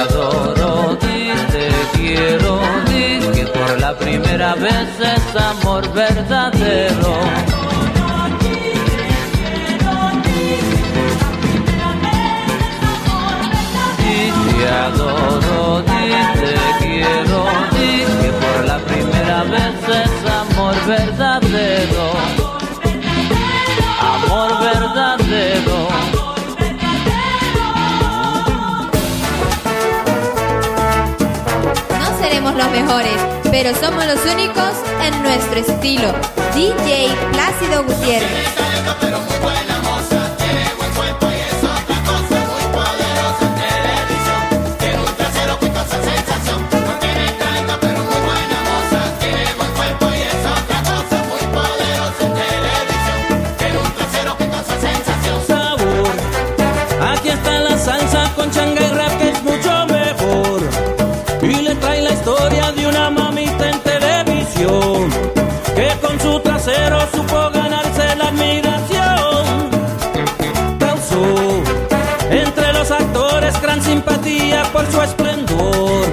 [0.00, 7.14] adoro, di te quiero, di que por la primera vez es amor verdadero.
[14.58, 16.08] Te adoro, di
[16.40, 17.40] te quiero,
[17.72, 17.90] di
[18.20, 22.47] que por la primera vez es amor verdadero.
[32.48, 33.16] Seremos los mejores,
[33.50, 34.72] pero somos los únicos
[35.02, 36.14] en nuestro estilo.
[36.54, 39.77] DJ Plácido Gutiérrez.
[74.78, 76.06] Por su esplendor.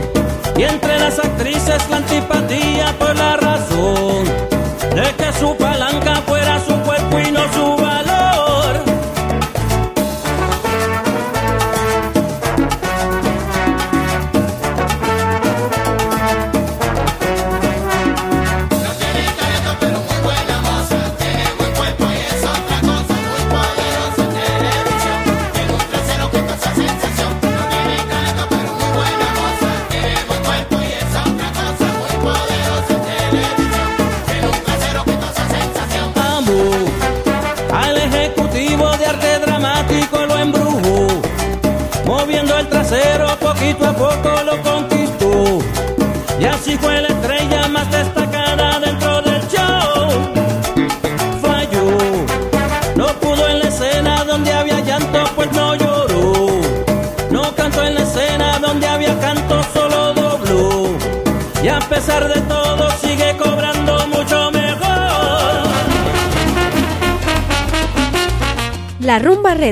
[0.58, 3.36] Y entre las actrices la antipatía por la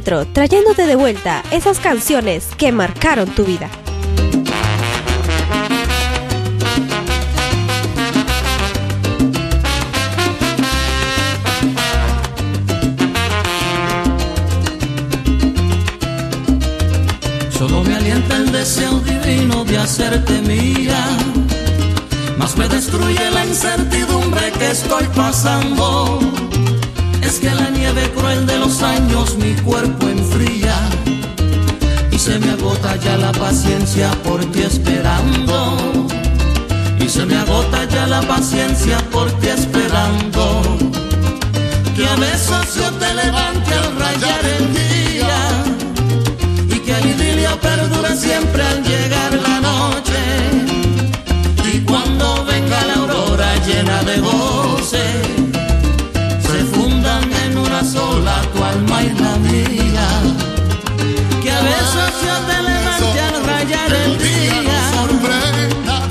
[0.04, 3.70] trayéndote de vuelta esas canciones que marcaron tu vida.
[17.49, 20.99] Solo me alienta el deseo divino de hacerte mía.
[22.38, 26.43] Más me destruye la incertidumbre que estoy pasando.
[27.34, 30.75] Es que la nieve cruel de los años mi cuerpo enfría.
[32.11, 36.07] Y se me agota ya la paciencia por ti esperando.
[36.99, 40.61] Y se me agota ya la paciencia por ti esperando.
[41.95, 45.39] Que a besos yo te levante al rayar el día
[46.69, 50.21] y que el idilio perdure siempre al llegar la noche.
[51.73, 54.53] Y cuando venga la aurora llena de goce,
[58.94, 60.10] alma y la.
[61.41, 64.54] Que a besos yo te levante al rayar el día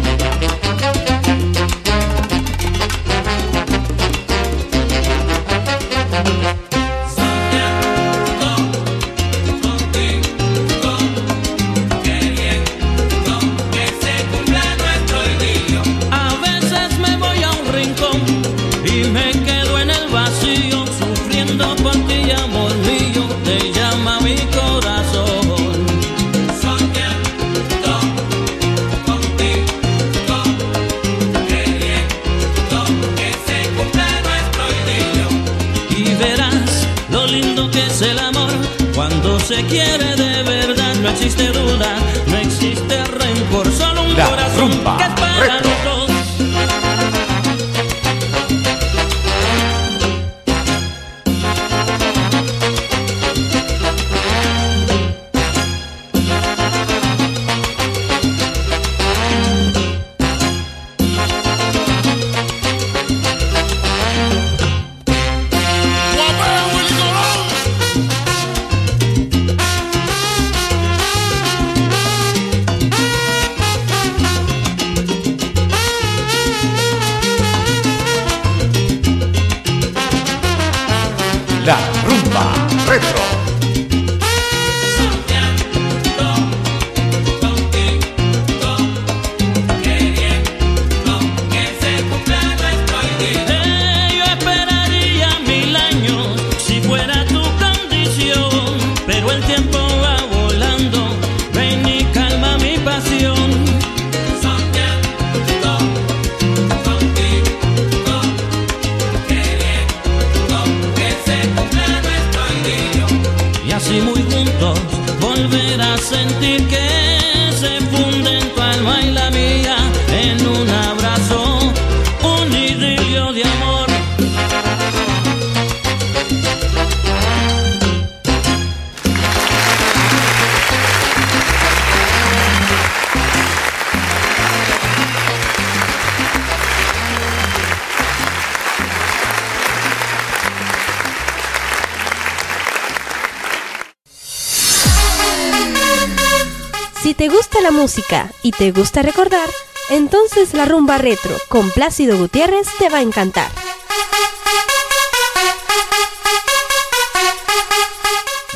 [147.80, 149.48] Música y te gusta recordar,
[149.88, 153.50] entonces la rumba retro con Plácido Gutiérrez te va a encantar.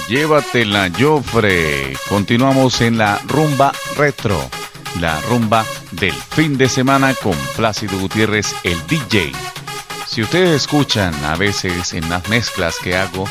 [0.09, 1.97] Llévatela, Jofre.
[2.07, 4.39] Continuamos en la rumba retro.
[5.01, 9.33] La rumba del fin de semana con Plácido Gutiérrez, el DJ.
[10.07, 13.25] Si ustedes escuchan a veces en las mezclas que hago,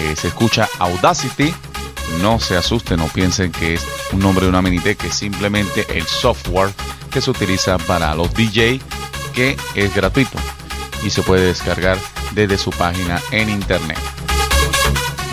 [0.00, 1.54] eh, se escucha Audacity,
[2.20, 5.86] no se asusten o piensen que es un nombre de una Minitech, que es simplemente
[5.96, 6.72] el software
[7.10, 8.80] que se utiliza para los DJ,
[9.32, 10.38] que es gratuito
[11.04, 11.98] y se puede descargar
[12.32, 13.98] desde su página en internet.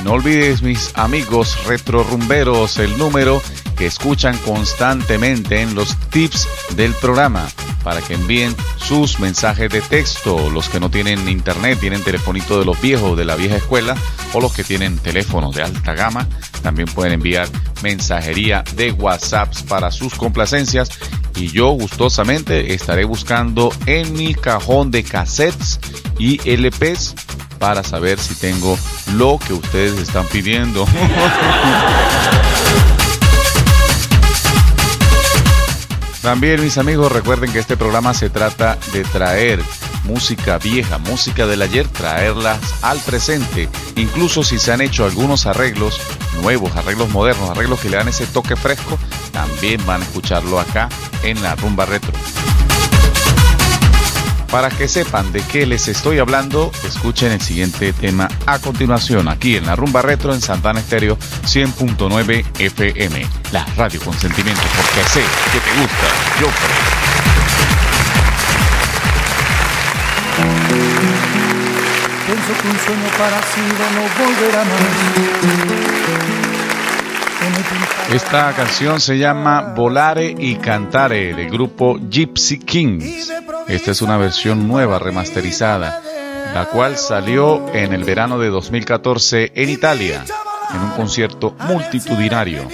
[0.04, 3.42] No olvides, mis amigos retro rumberos, el número
[3.76, 7.48] que escuchan constantemente en los tips del programa
[7.84, 10.50] para que envíen sus mensajes de texto.
[10.50, 13.96] Los que no tienen internet, tienen telefonito de los viejos de la vieja escuela
[14.34, 16.28] o los que tienen teléfonos de alta gama,
[16.66, 17.48] también pueden enviar
[17.84, 20.90] mensajería de WhatsApps para sus complacencias
[21.36, 25.80] y yo gustosamente estaré buscando en mi cajón de cassettes
[26.18, 27.14] y LPs
[27.60, 28.80] para saber si tengo
[29.14, 30.88] lo que ustedes están pidiendo.
[36.24, 39.62] También mis amigos recuerden que este programa se trata de traer
[40.06, 43.70] música vieja, música del ayer, traerlas al presente.
[43.96, 46.00] Incluso si se han hecho algunos arreglos
[46.42, 48.98] nuevos, arreglos modernos, arreglos que le dan ese toque fresco,
[49.32, 50.90] también van a escucharlo acá
[51.24, 52.14] en la rumba retro.
[54.52, 59.58] Para que sepan de qué les estoy hablando, escuchen el siguiente tema a continuación, aquí
[59.58, 65.22] en la Rumba Retro en Santana Estéreo 100.9 FM, la radio con sentimiento, porque sé
[65.52, 66.08] que te gusta,
[66.40, 67.05] yo creo.
[78.12, 83.32] Esta canción se llama Volare y Cantare del grupo Gypsy Kings.
[83.68, 86.02] Esta es una versión nueva, remasterizada,
[86.54, 90.24] la cual salió en el verano de 2014 en Italia,
[90.74, 92.68] en un concierto multitudinario.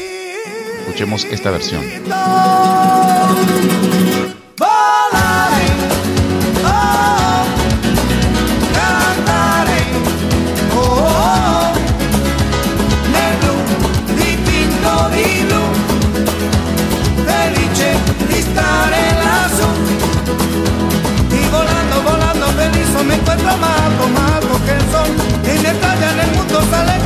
[0.81, 1.81] Escuchemos esta versión.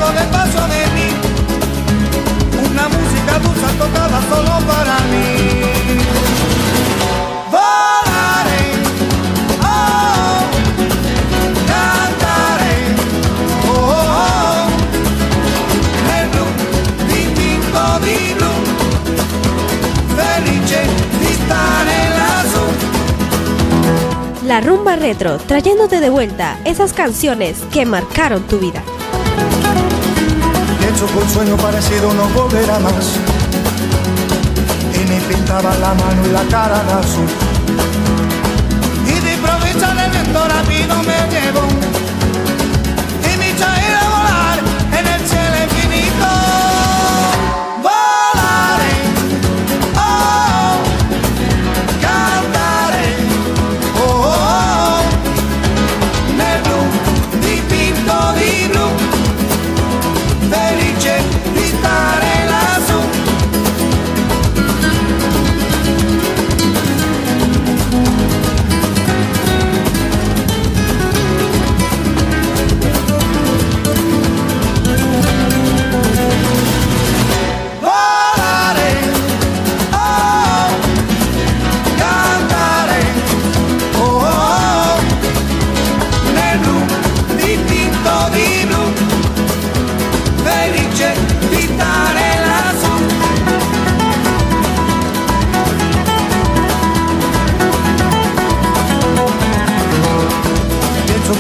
[0.06, 1.07] Con el paso de mí,
[2.69, 5.26] una música dulce tocada solo para mí.
[7.49, 8.61] Volare,
[9.64, 10.44] oh,
[11.72, 12.76] cantare,
[13.68, 14.69] oh, oh, oh,
[16.07, 16.45] nel blu
[17.07, 18.53] dipinto di blu,
[20.15, 20.82] felice
[21.19, 22.03] di stare.
[24.45, 28.84] La rumba retro, trayéndote de vuelta esas canciones que marcaron tu vida.
[30.96, 33.18] Que un sueño parecido no volverá más.
[34.94, 37.28] Y me pintaba la mano y la cara de azul.
[39.06, 41.95] Y de improviso el viento rápido me llevó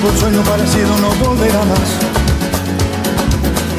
[0.07, 1.89] Un sueño parecido no volverá más.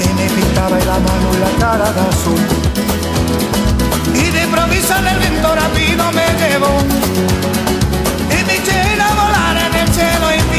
[0.04, 2.40] Y me pintaba la mano y la cara de azul.
[4.12, 6.78] Y de improviso el viento rápido me llevó
[8.30, 10.55] Y me eché a volar en el cielo infinito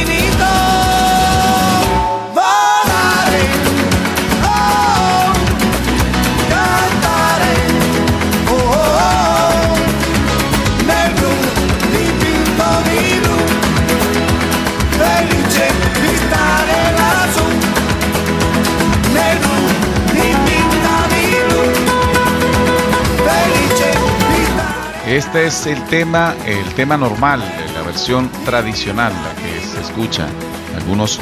[25.17, 30.27] Este es el tema, el tema normal, la versión tradicional, la que se escucha.
[30.75, 31.19] Algunos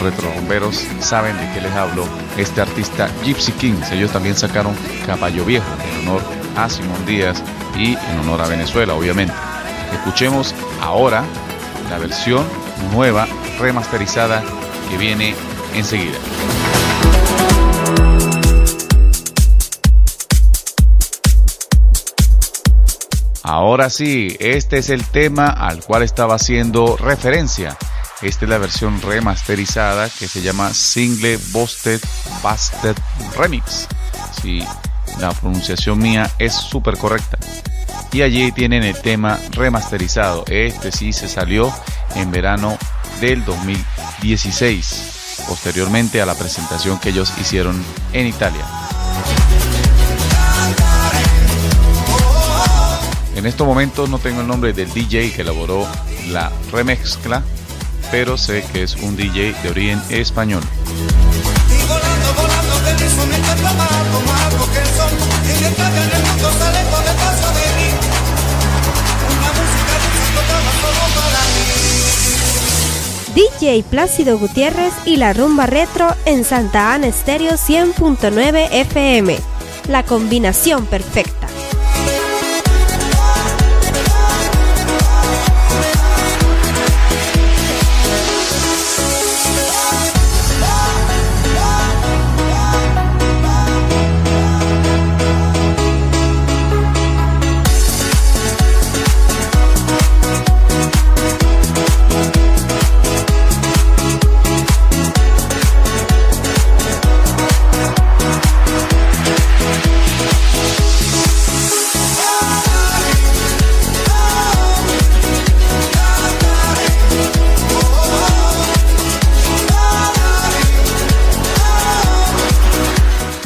[0.00, 2.06] retrorumberos saben de qué les hablo.
[2.38, 6.22] Este artista Gypsy Kings, ellos también sacaron Caballo Viejo en honor
[6.56, 7.42] a Simón Díaz
[7.76, 9.34] y en honor a Venezuela, obviamente.
[9.92, 11.24] Escuchemos ahora
[11.90, 12.46] la versión
[12.92, 13.26] nueva,
[13.58, 14.44] remasterizada,
[14.88, 15.34] que viene
[15.74, 16.18] enseguida.
[23.74, 27.76] Ahora sí, este es el tema al cual estaba haciendo referencia.
[28.22, 32.00] Esta es la versión remasterizada que se llama Single Busted
[32.40, 32.94] Busted
[33.36, 33.88] Remix.
[34.40, 34.62] Si
[35.18, 37.36] la pronunciación mía es súper correcta.
[38.12, 40.44] Y allí tienen el tema remasterizado.
[40.46, 41.74] Este sí se salió
[42.14, 42.78] en verano
[43.20, 48.83] del 2016, posteriormente a la presentación que ellos hicieron en Italia.
[53.44, 55.86] En estos momentos no tengo el nombre del DJ que elaboró
[56.30, 57.42] la remezcla,
[58.10, 60.62] pero sé que es un DJ de origen español.
[73.34, 79.36] DJ Plácido Gutiérrez y la rumba retro en Santa Ana Stereo 100.9 FM.
[79.90, 81.53] La combinación perfecta.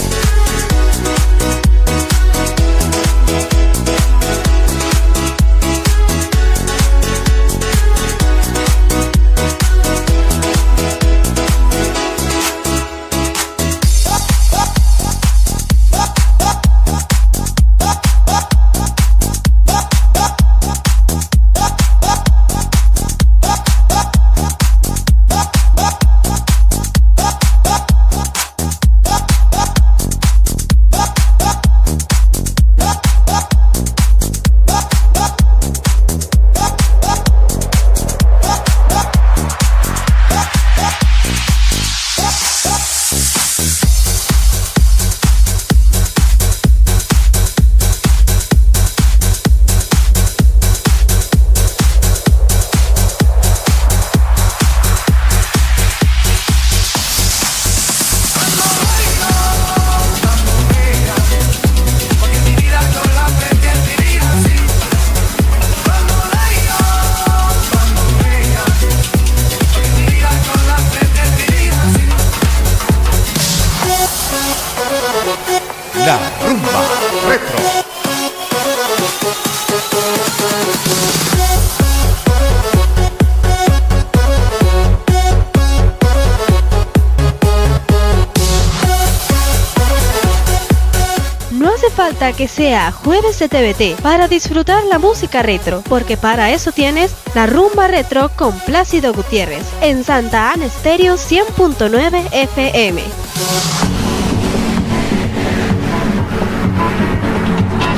[92.41, 97.45] Que sea jueves de TVT para disfrutar la música retro, porque para eso tienes la
[97.45, 103.03] rumba retro con Plácido Gutiérrez en Santa Ana Estéreo 100.9 FM.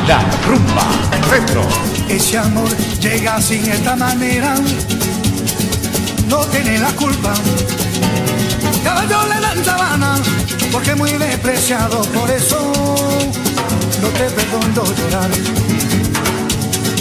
[0.09, 0.87] La rumba
[1.31, 1.61] retro.
[2.09, 2.67] Ese amor
[2.99, 4.55] llega de esta manera,
[6.27, 7.33] no tiene la culpa.
[8.83, 10.17] Caballo le dan sabana,
[10.69, 12.73] porque muy despreciado, por eso
[14.03, 15.31] no te perdono llorar.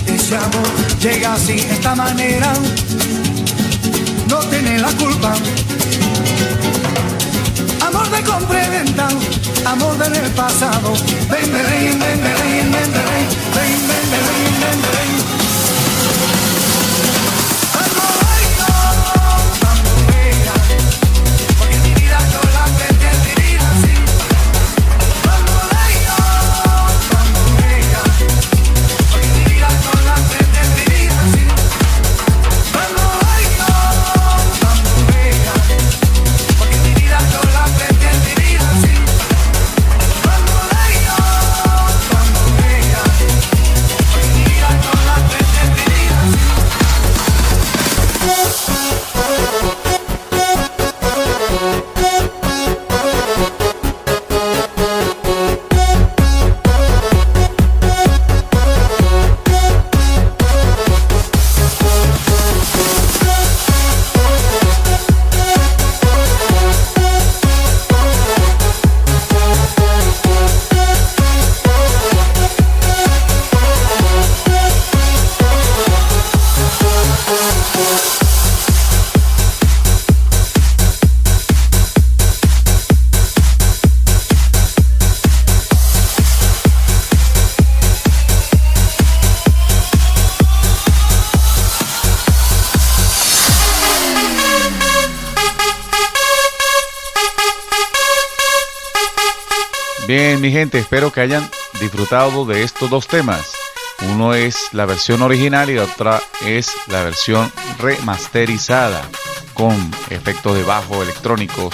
[0.06, 0.68] Ese amor
[1.00, 2.52] llega así de esta manera,
[4.28, 5.34] no tiene la culpa.
[7.86, 8.62] Amor de compra
[9.66, 10.92] amor del pasado.
[11.30, 13.12] Ven, ven, ven, ven, ven, ven, ven, ven,
[13.56, 15.11] ven, ven, ven, ven, ven,
[100.42, 101.48] mi gente, espero que hayan
[101.80, 103.52] disfrutado de estos dos temas.
[104.10, 109.08] Uno es la versión original y la otra es la versión remasterizada
[109.54, 109.76] con
[110.10, 111.72] efectos de bajo electrónicos.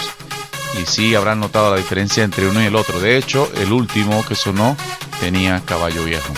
[0.79, 3.01] Y sí habrán notado la diferencia entre uno y el otro.
[3.01, 4.77] De hecho, el último que sonó
[5.19, 6.35] tenía caballo viejo.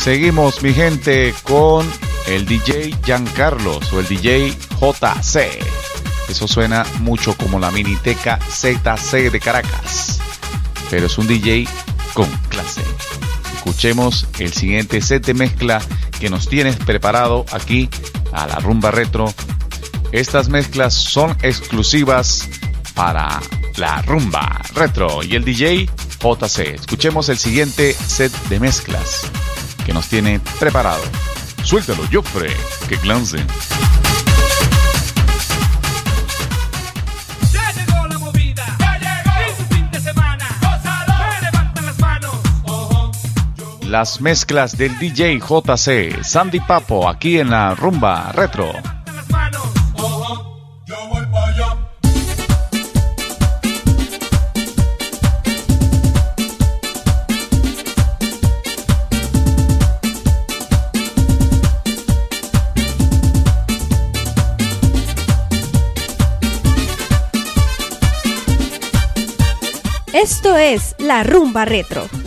[0.00, 1.86] Seguimos, mi gente, con
[2.26, 5.62] el DJ Giancarlos o el DJ JC.
[6.26, 10.18] Eso suena mucho como la miniteca ZC de Caracas,
[10.88, 11.68] pero es un DJ
[12.14, 12.80] con clase.
[13.54, 15.82] Escuchemos el siguiente set de mezcla
[16.18, 17.90] que nos tienes preparado aquí
[18.32, 19.30] a la rumba retro.
[20.12, 22.48] Estas mezclas son exclusivas
[22.94, 23.38] para
[23.76, 25.90] la rumba retro y el DJ
[26.22, 26.58] JC.
[26.74, 29.30] Escuchemos el siguiente set de mezclas
[29.90, 31.02] que nos tiene preparado.
[31.64, 32.48] Suéltalo, Joffre,
[32.88, 33.44] que glancen.
[43.82, 48.72] Las mezclas del DJ JC, Sandy Papo, aquí en la rumba retro.
[70.22, 72.19] Esto es La Rumba Retro.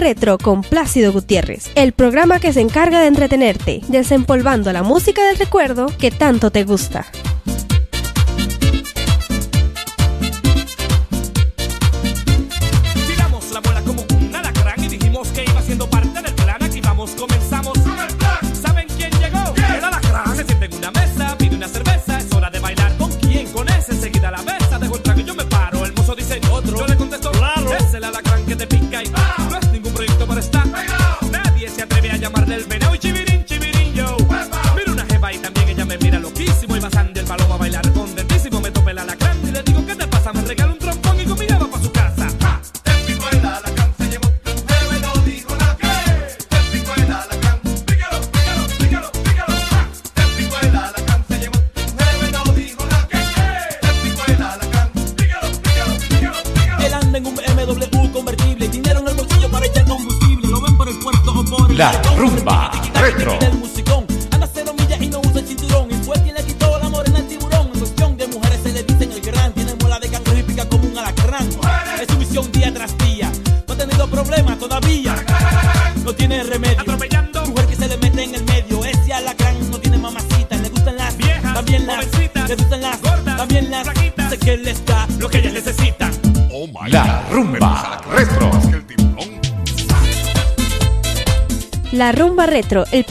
[0.00, 5.36] Retro con Plácido Gutiérrez, el programa que se encarga de entretenerte, desempolvando la música del
[5.36, 7.04] recuerdo que tanto te gusta.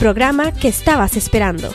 [0.00, 1.68] programa que estabas esperando.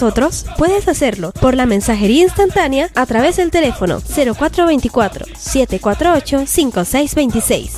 [0.00, 7.77] nosotros, puedes hacerlo por la mensajería instantánea a través del teléfono 0424 748 5626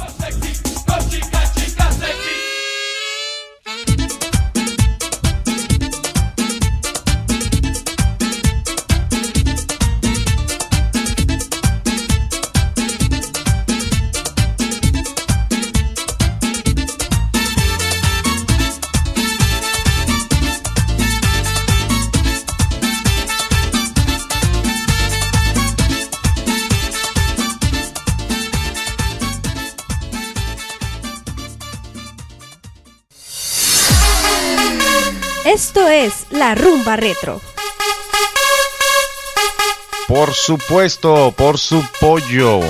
[36.96, 37.40] Retro.
[40.08, 42.60] Por supuesto, por su pollo,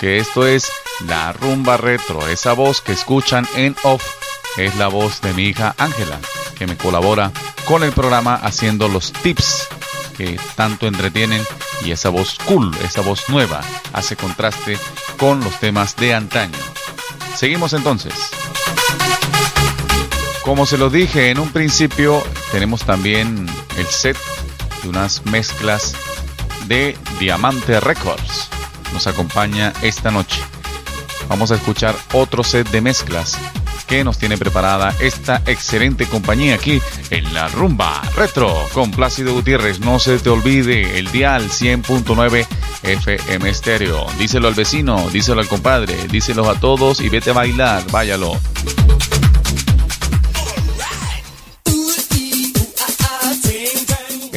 [0.00, 0.70] que esto es
[1.06, 2.28] la rumba retro.
[2.28, 4.04] Esa voz que escuchan en off
[4.56, 6.20] es la voz de mi hija Ángela,
[6.56, 7.32] que me colabora
[7.64, 9.68] con el programa haciendo los tips
[10.16, 11.42] que tanto entretienen
[11.84, 13.60] y esa voz cool, esa voz nueva,
[13.92, 14.78] hace contraste
[15.16, 16.58] con los temas de antaño.
[17.36, 18.37] Seguimos entonces.
[20.48, 22.22] Como se lo dije en un principio,
[22.52, 23.46] tenemos también
[23.76, 24.16] el set
[24.82, 25.94] de unas mezclas
[26.66, 28.48] de Diamante Records.
[28.94, 30.40] Nos acompaña esta noche.
[31.28, 33.38] Vamos a escuchar otro set de mezclas
[33.86, 36.80] que nos tiene preparada esta excelente compañía aquí
[37.10, 39.80] en la Rumba Retro con Plácido Gutiérrez.
[39.80, 42.46] No se te olvide el dial 100.9
[42.84, 44.06] FM Stereo.
[44.18, 48.40] Díselo al vecino, díselo al compadre, díselo a todos y vete a bailar, váyalo.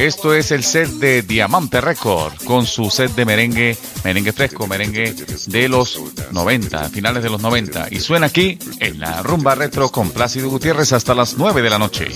[0.02, 5.14] Esto es el set de Diamante Record con su set de merengue, merengue fresco, merengue
[5.14, 6.02] de los
[6.32, 7.90] 90, finales de los 90.
[7.92, 11.78] Y suena aquí en la rumba retro con Plácido Gutiérrez hasta las 9 de la
[11.78, 12.08] noche.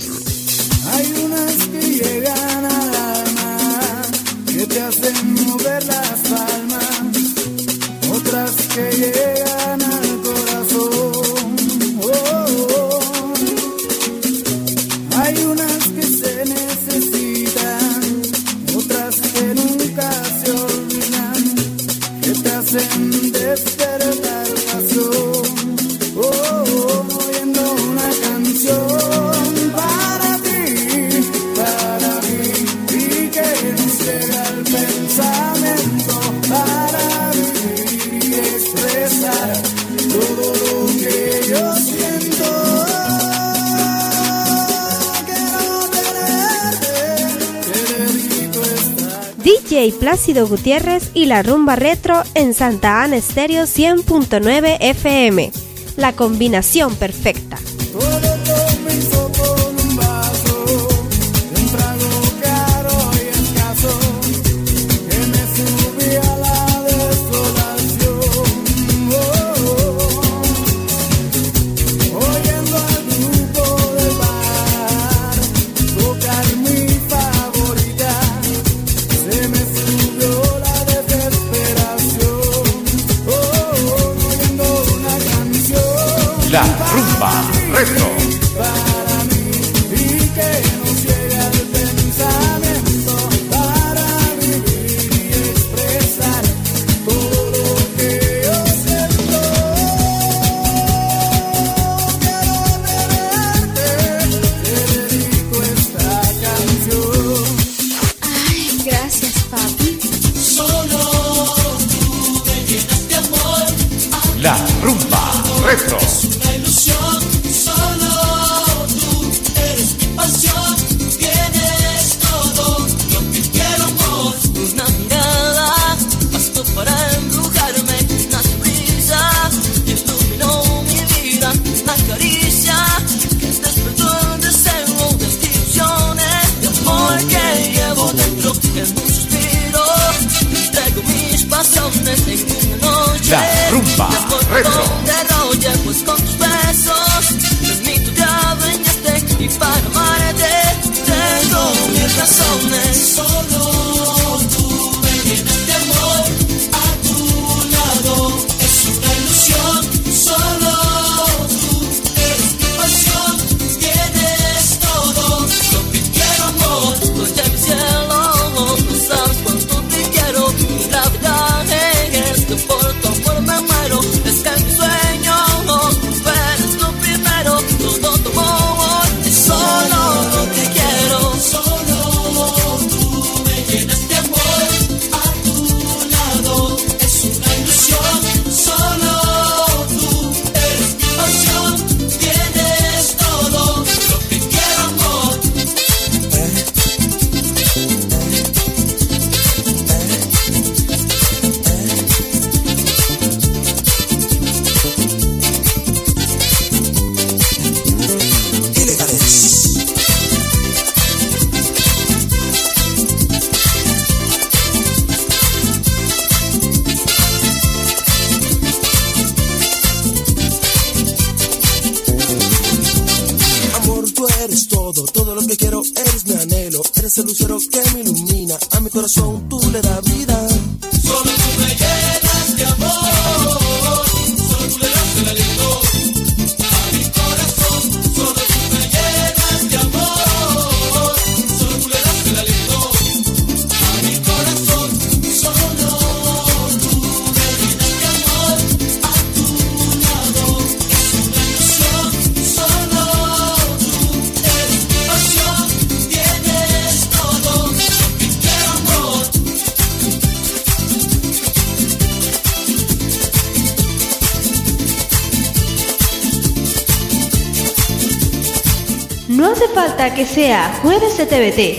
[50.16, 55.52] Plácido Gutiérrez y la rumba retro en Santa Ana Estéreo 100.9 FM.
[55.98, 57.45] La combinación perfecta.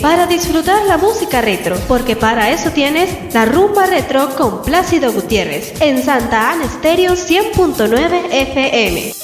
[0.02, 5.80] para disfrutar la música retro, porque para eso tienes la rumba retro con Plácido Gutiérrez
[5.80, 9.17] en Santa Ana Stereo 100.9 FM.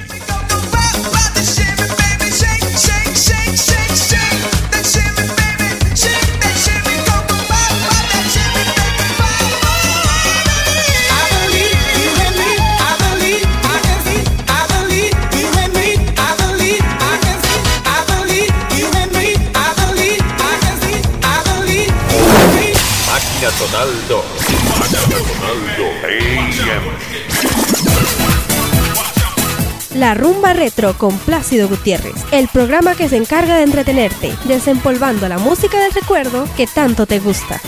[23.06, 24.24] Máquina Máquina Tonaldo.
[30.00, 35.36] La Rumba Retro con Plácido Gutiérrez, el programa que se encarga de entretenerte, desempolvando la
[35.36, 37.60] música del recuerdo que tanto te gusta.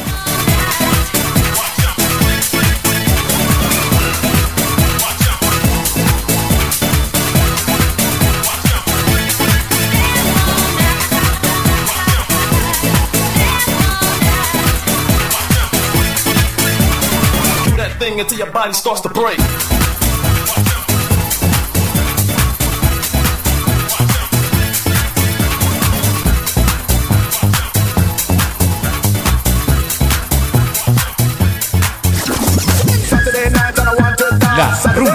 [34.56, 35.11] La Rumba.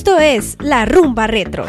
[0.00, 1.66] Esto es La Rumba Retro.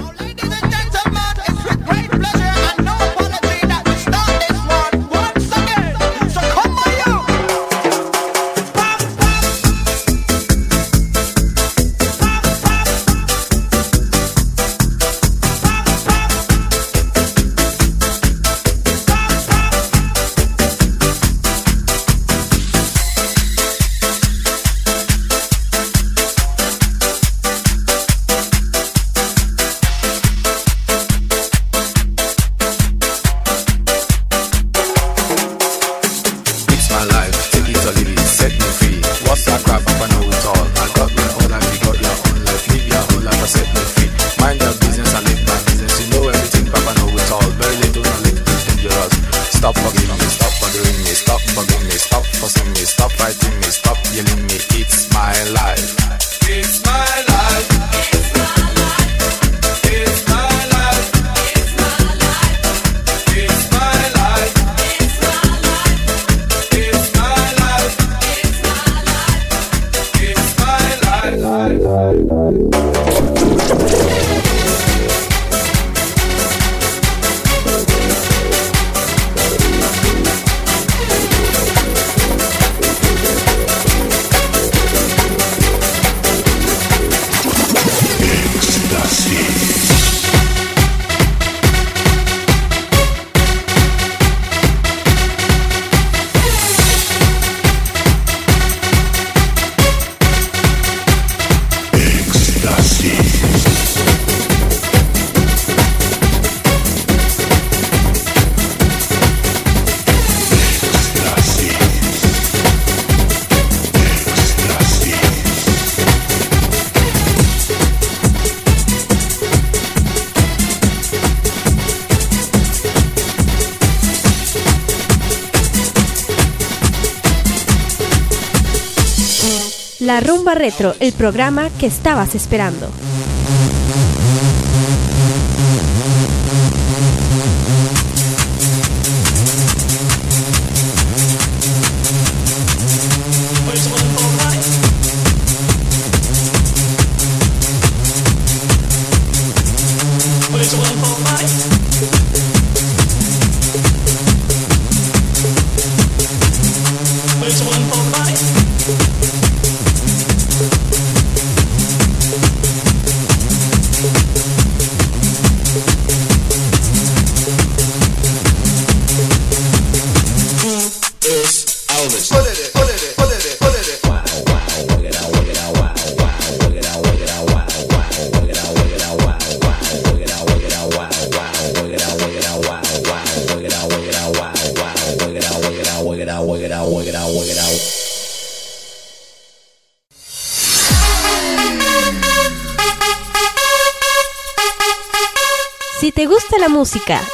[130.55, 132.89] Retro, el programa que estabas esperando.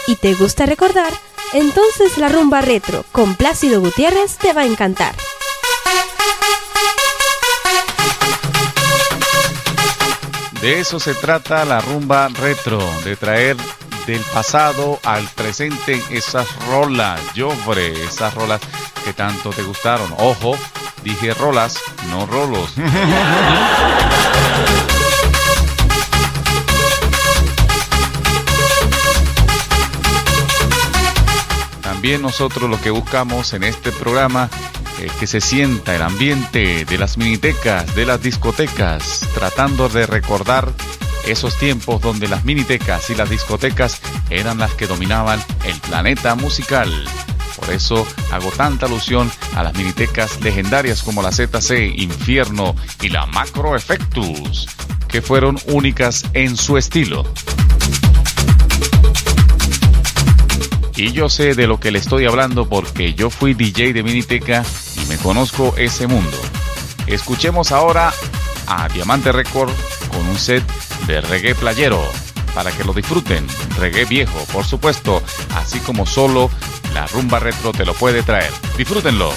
[0.05, 1.11] Y te gusta recordar,
[1.53, 5.15] entonces la rumba retro con Plácido Gutiérrez te va a encantar.
[10.61, 13.57] De eso se trata la rumba retro, de traer
[14.05, 18.61] del pasado al presente esas rolas, Jofre, esas rolas
[19.03, 20.13] que tanto te gustaron.
[20.19, 20.55] Ojo,
[21.03, 21.79] dije rolas,
[22.11, 22.73] no rolos.
[32.07, 34.49] También nosotros lo que buscamos en este programa
[35.01, 40.71] es que se sienta el ambiente de las minitecas, de las discotecas, tratando de recordar
[41.25, 46.89] esos tiempos donde las minitecas y las discotecas eran las que dominaban el planeta musical.
[47.57, 53.25] Por eso hago tanta alusión a las minitecas legendarias como la ZC, Infierno y la
[53.25, 54.69] Macro Effectus,
[55.09, 57.25] que fueron únicas en su estilo.
[60.97, 64.65] Y yo sé de lo que le estoy hablando porque yo fui DJ de Miniteca
[64.95, 66.35] y me conozco ese mundo.
[67.05, 68.11] Escuchemos ahora
[68.65, 69.71] a Diamante Record
[70.11, 70.63] con un set
[71.05, 72.01] de reggae playero
[72.55, 73.45] para que lo disfruten.
[73.77, 75.21] Reggae viejo, por supuesto,
[75.55, 76.49] así como solo
[76.95, 78.51] la rumba retro te lo puede traer.
[78.75, 79.31] Disfrútenlo.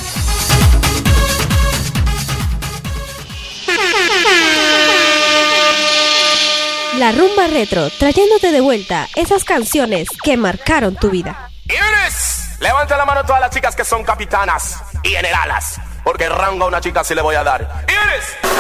[6.99, 11.50] La rumba retro, trayéndote de vuelta esas canciones que marcaron tu vida.
[11.71, 12.61] Iris.
[12.61, 15.81] Levanta la mano a todas las chicas que son capitanas y generalas.
[16.05, 17.85] Porque rango a una chica si le voy a dar.
[17.87, 18.51] Iris.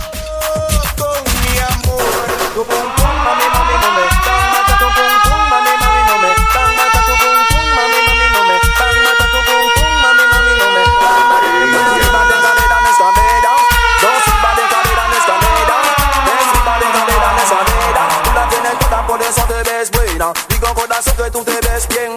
[21.30, 22.15] tú te ves bien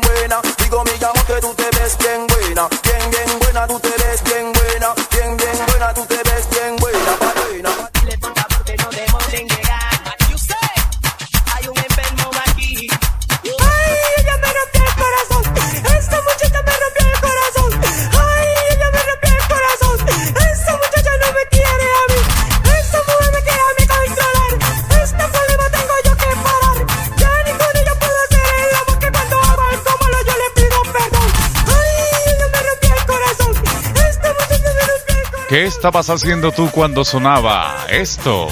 [35.49, 38.49] ¿Qué estabas haciendo tú cuando sonaba esto?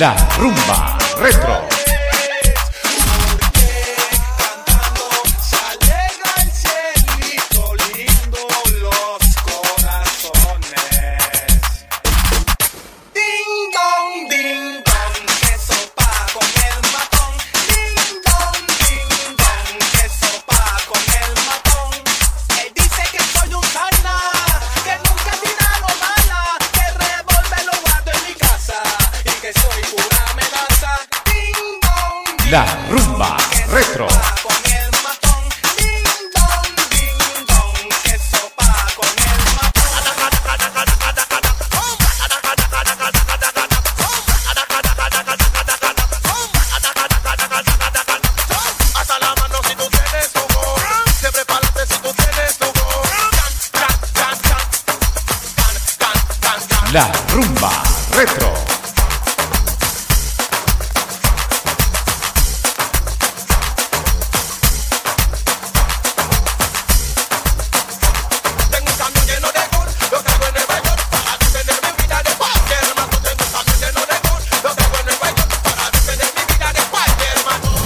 [0.00, 1.69] La rumba retro.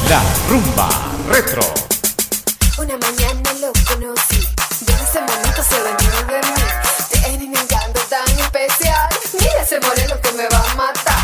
[0.08, 0.88] La rumba
[1.30, 1.62] retro.
[2.78, 4.40] Una mañana lo conocí,
[4.86, 6.54] ya ese momento se bañó de mí.
[7.10, 9.08] Tiene un encanto tan especial.
[9.32, 11.16] Mira ese moreno que me va a matar.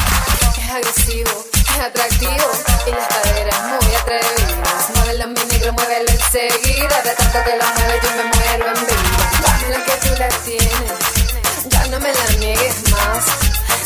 [0.56, 2.50] Es agresivo, es atractivo
[2.86, 4.90] y las caderas muy atrevidas.
[4.94, 7.02] Muévelo mi negro, muévelo enseguida.
[7.02, 9.30] De tanto que lo mueve yo me muero en vida.
[9.42, 13.24] Dame la que tú la tienes, ya no me la niegues más.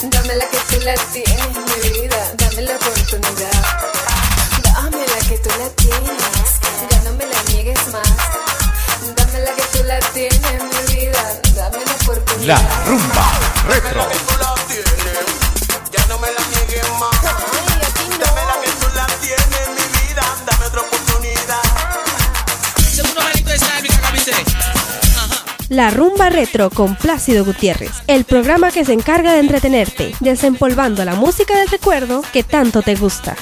[0.03, 1.74] Dame la que tú la tienes.
[12.47, 13.33] La rumba
[13.67, 14.07] retro.
[25.71, 31.15] La Rumba Retro con Plácido Gutiérrez, el programa que se encarga de entretenerte, desempolvando la
[31.15, 33.35] música del recuerdo que tanto te gusta.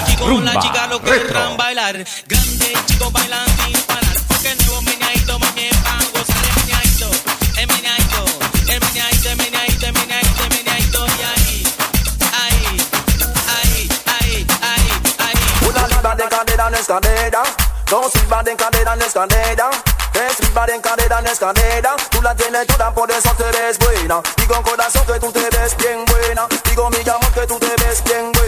[0.00, 1.28] Chica lo retro.
[1.28, 2.04] querrán bailar.
[2.26, 4.16] Grande, chicos bailan sin parar.
[4.28, 7.10] Porque nuevo meneadito, mañana, gozar el meneadito.
[7.58, 8.24] El meneadito,
[8.68, 11.06] el meneadito, el meneadito, el meneadito, el meneadito.
[11.06, 11.74] Y ahí,
[12.32, 12.88] ahí,
[13.48, 15.68] ahí, ahí, ahí, ahí.
[15.68, 17.42] Una liba de cadera no es cadera.
[17.88, 19.70] Dos silbas de cadera no es cadera.
[20.12, 21.96] Tres silbas de cadera no es cadera.
[22.10, 24.22] Tú la tienes toda, por eso te ves buena.
[24.36, 26.46] Digo corazón que tú te ves bien buena.
[26.64, 28.41] Digo mi amor que tú te ves bien buena.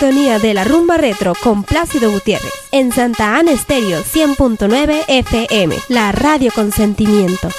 [0.00, 6.10] Sintonía de la rumba retro con Plácido Gutiérrez en Santa Ana Estéreo 100.9 FM, la
[6.10, 7.50] radio con sentimiento.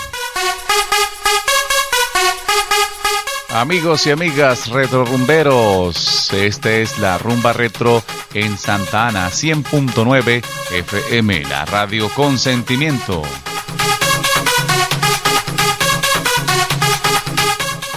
[3.49, 8.03] Amigos y amigas retrorumberos, esta es la rumba retro
[8.34, 13.22] en Santa Ana 100.9 FM, la radio con sentimiento.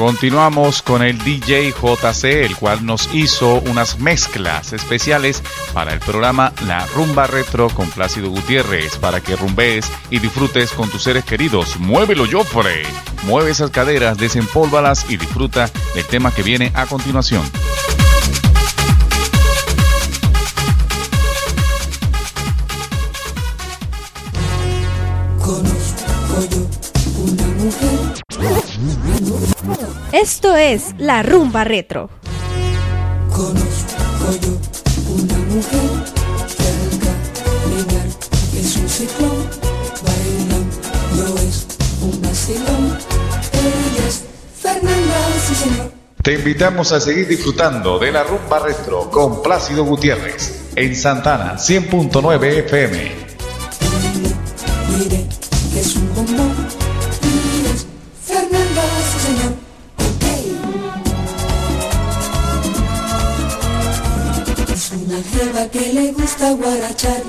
[0.05, 6.53] Continuamos con el DJ JC, el cual nos hizo unas mezclas especiales para el programa
[6.67, 11.79] La Rumba Retro con Plácido Gutiérrez, para que rumbees y disfrutes con tus seres queridos.
[11.79, 12.83] Muévelo, Joffre.
[13.23, 17.43] Mueve esas caderas, desempólvalas y disfruta del tema que viene a continuación.
[30.25, 32.09] Esto es la rumba retro.
[33.31, 34.57] Conozco yo
[35.13, 35.91] una mujer
[36.57, 38.07] que al caminar
[38.57, 39.47] es un ciclón,
[40.03, 41.67] bailando es
[42.01, 42.99] un vacilón.
[43.53, 44.25] Ella es
[44.63, 45.15] Fernanda,
[45.47, 45.93] sí señor.
[46.23, 52.45] Te invitamos a seguir disfrutando de la rumba retro con Plácido Gutiérrez en Santana 100.9
[52.65, 53.24] FM.
[66.45, 67.23] Gusta guarachar.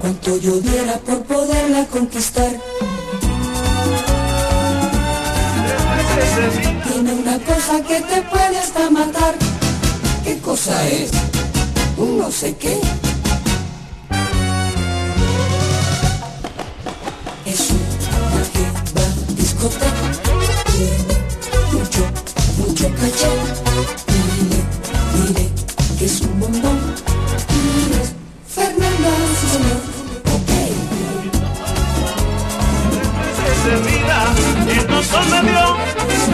[0.00, 2.52] Cuanto yo diera por poderla conquistar.
[6.88, 9.34] Tiene una cosa que te puede hasta matar.
[10.24, 11.10] ¿Qué cosa es?
[11.96, 12.78] Un no sé qué.
[17.44, 19.06] Es una jeva
[19.36, 20.06] discoteca.
[20.72, 21.16] Tiene
[21.72, 22.02] mucho,
[22.58, 23.55] mucho caché.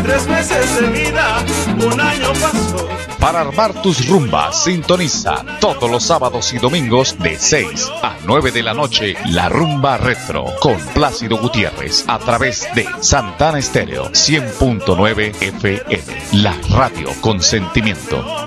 [0.03, 1.45] Tres meses de vida,
[1.85, 2.89] un año pasó.
[3.19, 8.65] Para armar tus rumbas, sintoniza todos los sábados y domingos de 6 a 9 de
[8.65, 16.43] la noche la rumba retro con Plácido Gutiérrez a través de Santana Estéreo 100.9 FM,
[16.43, 18.42] la radio con sentimiento.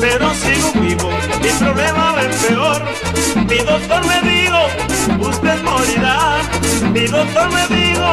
[0.00, 1.10] Pero sigo vivo.
[1.42, 2.82] Mi problema va peor.
[3.48, 6.38] Mi doctor me dijo, usted morirá.
[6.92, 8.08] Mi doctor me dijo,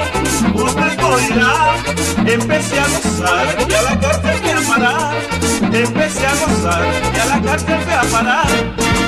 [0.53, 1.75] usted morirá.
[2.25, 5.11] Empecé a gozar y a la cárcel fui a.
[5.71, 6.83] Empecé a gozar
[7.15, 9.04] y a la cárcel fui a.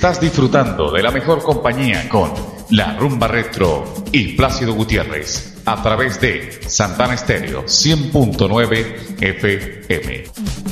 [0.00, 2.32] Estás disfrutando de la mejor compañía con
[2.70, 10.69] La Rumba Retro y Plácido Gutiérrez a través de Santana Estéreo 100.9 FM.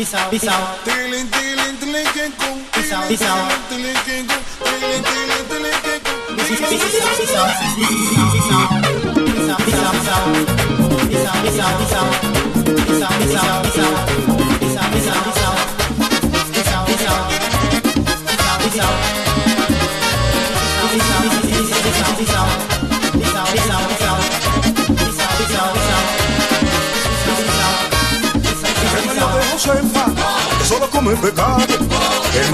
[0.00, 0.80] Peace out, peace out.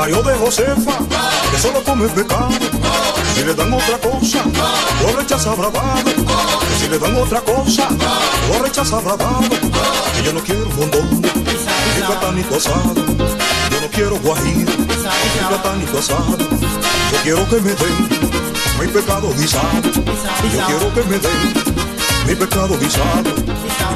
[0.06, 0.98] Mayo de Josefa,
[1.50, 2.50] que solo come pecado.
[3.34, 4.44] Si le dan otra cosa,
[5.02, 6.12] lo rechaza bravado.
[6.78, 7.88] Si le dan otra cosa,
[8.48, 9.48] lo rechaza bravado.
[10.14, 11.28] Que yo no quiero mondongo,
[11.96, 12.94] ni platanito asado.
[12.94, 16.38] Yo no quiero guajiro, ni platanito asado.
[17.10, 18.08] Yo quiero que me den
[18.78, 19.90] mi pecado guisado.
[20.54, 21.52] Yo quiero que me den
[22.28, 23.34] mi pecado guisado.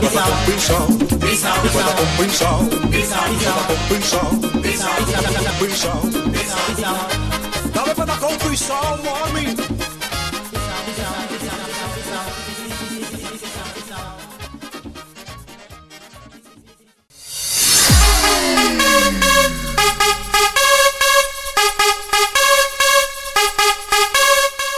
[0.00, 1.09] Mi plata compensado,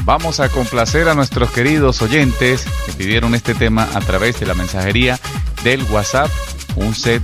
[0.06, 4.54] Vamos a complacer a nuestros queridos oyentes que pidieron este tema a través de la
[4.54, 5.18] mensajería
[5.64, 6.30] del WhatsApp,
[6.76, 7.20] un set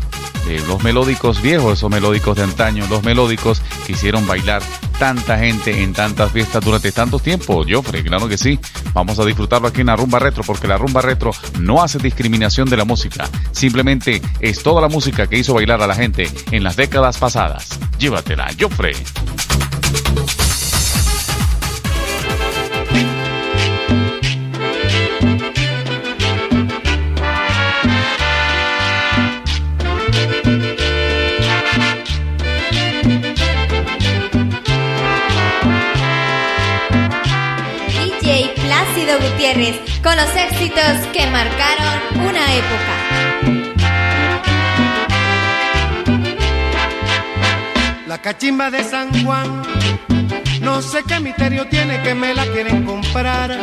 [0.48, 4.62] de los melódicos viejos, esos melódicos de antaño, los melódicos que hicieron bailar
[4.98, 7.64] tanta gente en tantas fiestas durante tanto tiempo.
[7.68, 8.58] Joffrey, claro que sí.
[8.92, 11.30] Vamos a disfrutarlo aquí en la rumba retro porque la rumba retro
[11.60, 13.28] no hace discriminación de la música.
[13.52, 17.78] Simplemente es toda la música que hizo bailar a la gente en las décadas pasadas.
[18.00, 18.96] Llévatela, Joffrey.
[39.52, 42.92] Con los éxitos que marcaron una época.
[48.06, 49.62] La cachimba de San Juan,
[50.62, 53.58] no sé qué misterio tiene que me la quieren comprar.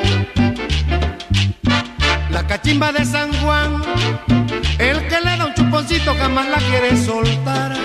[2.29, 3.81] La cachimba de San Juan,
[4.77, 7.75] el que le da un chuponcito jamás la quiere soltar.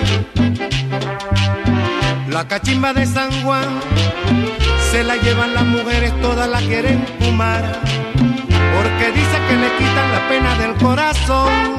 [2.29, 3.79] La cachimba de San Juan,
[5.03, 7.81] la llevan las mujeres, todas la quieren fumar.
[8.75, 11.75] Porque dice que le quitan la pena del corazón.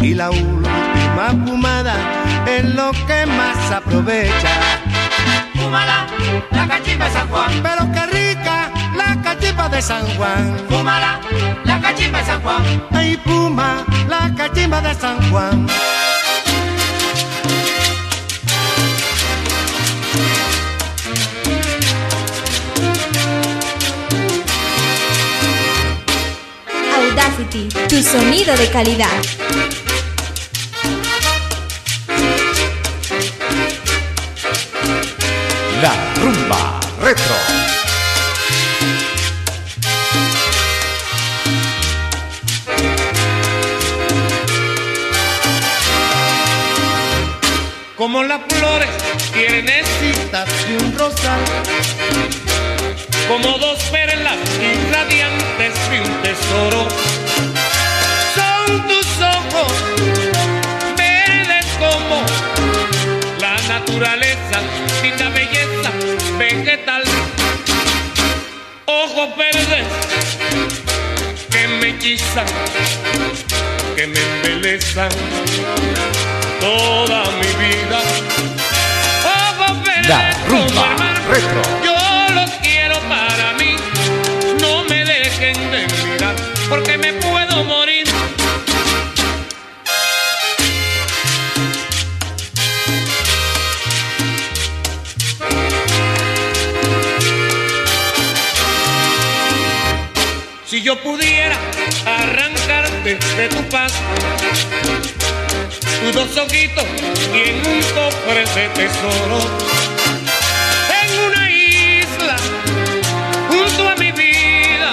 [0.00, 1.94] Y la última fumada
[2.46, 4.50] es lo que más aprovecha.
[5.54, 6.06] Fúmala,
[6.50, 7.52] la cachimba de San Juan.
[7.62, 10.56] Pero qué rica la cachimba de San Juan.
[10.68, 11.20] Fúmala,
[11.64, 12.82] la cachimba de San Juan.
[12.90, 15.68] Ay, puma, la cachimba de San Juan.
[27.88, 29.08] Tu sonido de calidad.
[35.80, 37.34] La rumba retro.
[47.96, 48.90] Como las flores
[49.32, 51.40] tiernecitas de un rosal.
[53.28, 53.78] como dos
[56.50, 56.88] tesoro.
[58.34, 59.72] Son tus ojos
[60.96, 62.22] verdes como
[63.40, 64.60] la naturaleza,
[65.00, 65.90] sin la belleza
[66.38, 67.02] vegetal.
[68.86, 69.86] Ojos verdes
[71.50, 72.46] que me hechizan,
[73.96, 75.10] que me embelezan
[76.60, 78.00] toda mi vida.
[79.24, 80.96] Ojos verdes La rumba
[81.28, 81.89] retro.
[100.90, 101.56] Yo pudiera
[102.04, 103.92] arrancarte de tu paz,
[106.00, 106.84] tus dos ojitos
[107.32, 109.38] y en un cofre de tesoro,
[111.00, 112.36] en una isla
[113.48, 114.90] junto a mi vida,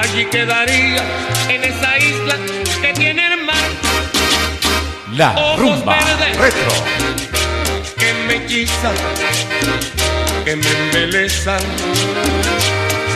[0.00, 1.02] allí quedaría
[1.48, 2.36] en esa isla
[2.80, 3.68] que tiene el mar.
[5.16, 6.36] La Ojos rumba verdes.
[6.36, 6.72] retro.
[7.98, 8.94] que me hechizan,
[10.44, 11.62] que me embelezan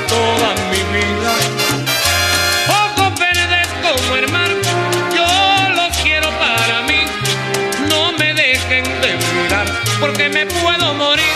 [0.09, 0.66] toda mi
[0.97, 1.33] vida.
[2.83, 4.51] Ojos verdes como el mar,
[5.17, 5.29] yo
[5.79, 7.01] los quiero para mí.
[7.91, 9.67] No me dejen de mirar,
[10.01, 11.35] porque me puedo morir.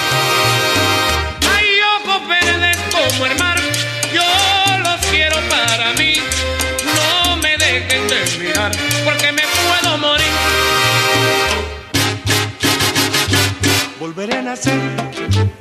[1.54, 3.58] Hay ojos verdes como el mar,
[4.16, 4.28] yo
[4.86, 6.14] los quiero para mí.
[6.98, 8.72] No me dejen de mirar,
[9.04, 10.34] porque me puedo morir.
[13.98, 15.59] Volveré a nacer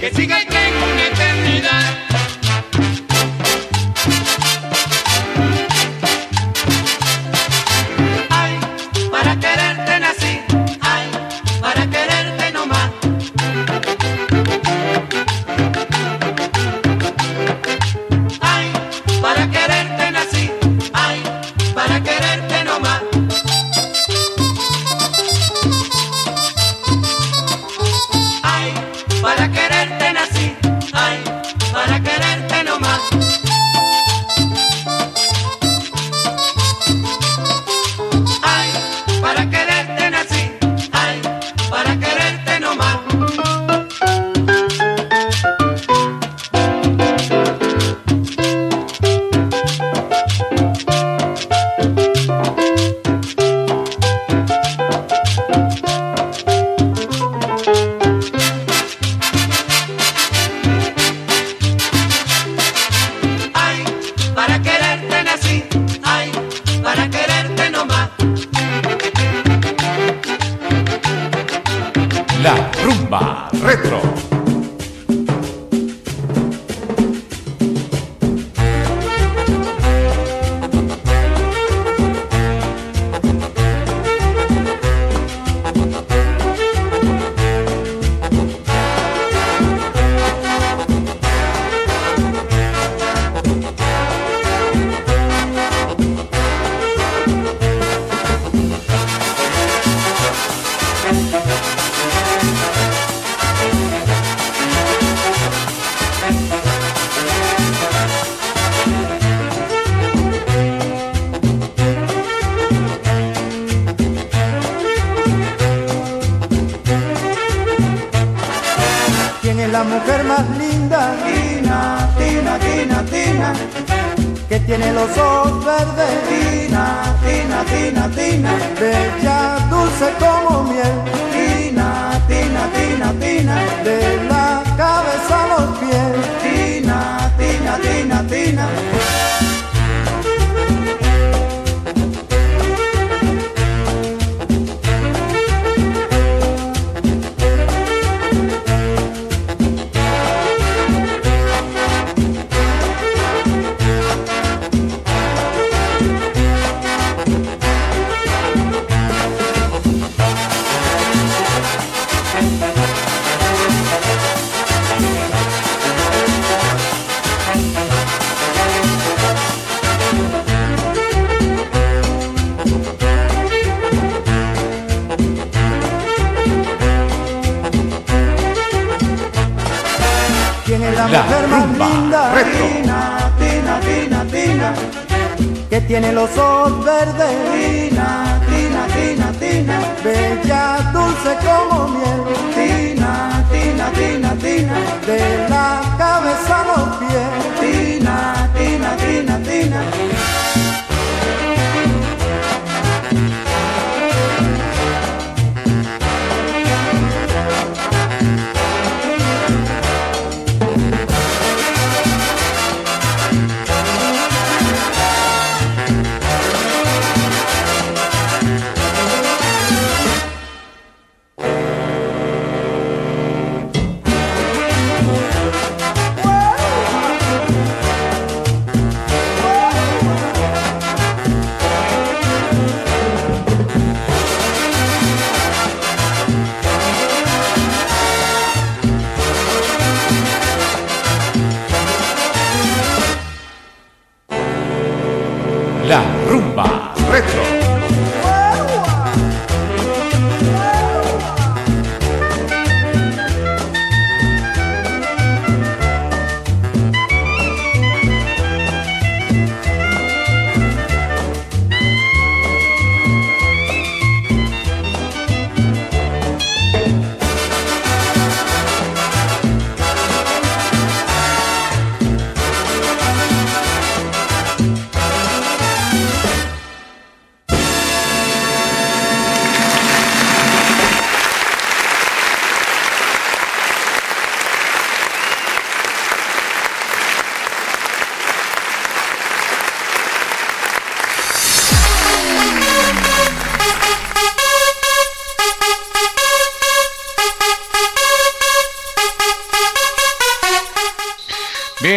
[0.00, 0.57] que siga el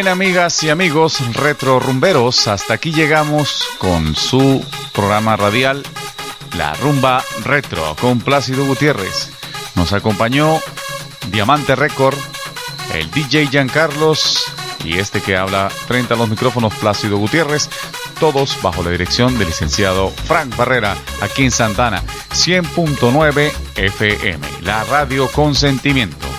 [0.02, 5.84] Bien, amigas y amigos retro rumberos, hasta aquí llegamos con su programa radial
[6.58, 9.30] La Rumba Retro con Plácido Gutiérrez.
[9.76, 10.60] Nos acompañó
[11.28, 12.18] Diamante Record,
[12.96, 14.44] el DJ Giancarlos
[14.84, 17.70] y este que habla frente a los micrófonos Plácido Gutiérrez,
[18.20, 22.02] todos bajo la dirección del licenciado Frank Barrera, aquí en Santana,
[22.32, 26.31] 100.9 FM, la radio con sentimiento.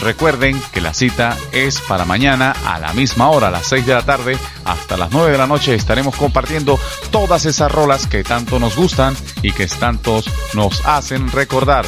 [0.00, 3.94] Recuerden que la cita es para mañana a la misma hora, a las 6 de
[3.94, 6.78] la tarde, hasta las 9 de la noche estaremos compartiendo
[7.10, 11.84] todas esas rolas que tanto nos gustan y que tantos nos hacen recordar.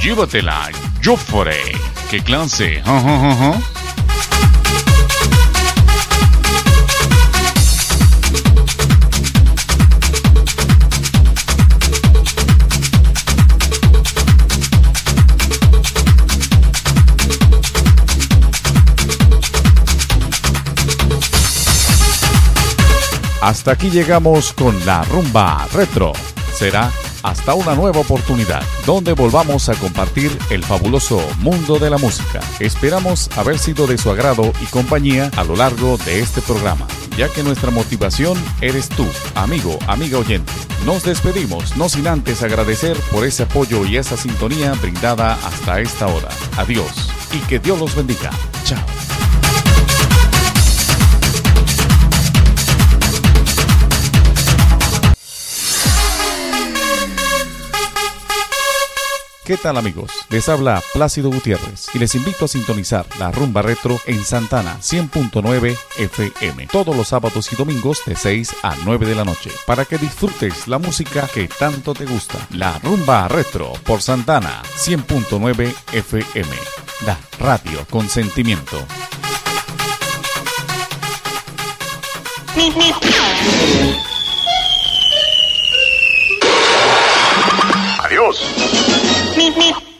[0.00, 0.70] Llévatela,
[1.02, 1.60] Joffre,
[2.10, 2.82] que clase.
[23.42, 26.12] Hasta aquí llegamos con la rumba retro.
[26.54, 26.92] Será
[27.24, 32.38] hasta una nueva oportunidad, donde volvamos a compartir el fabuloso mundo de la música.
[32.60, 37.28] Esperamos haber sido de su agrado y compañía a lo largo de este programa, ya
[37.28, 40.52] que nuestra motivación eres tú, amigo, amiga oyente.
[40.86, 46.06] Nos despedimos, no sin antes agradecer por ese apoyo y esa sintonía brindada hasta esta
[46.06, 46.28] hora.
[46.58, 48.30] Adiós y que Dios los bendiga.
[48.62, 49.01] Chao.
[59.44, 60.12] ¿Qué tal amigos?
[60.30, 65.76] Les habla Plácido Gutiérrez y les invito a sintonizar la rumba retro en Santana 100.9
[65.98, 69.98] FM todos los sábados y domingos de 6 a 9 de la noche para que
[69.98, 72.38] disfrutes la música que tanto te gusta.
[72.50, 76.56] La rumba retro por Santana 100.9 FM.
[77.04, 78.78] La radio con sentimiento.
[88.04, 89.01] Adiós.
[89.54, 89.91] Me.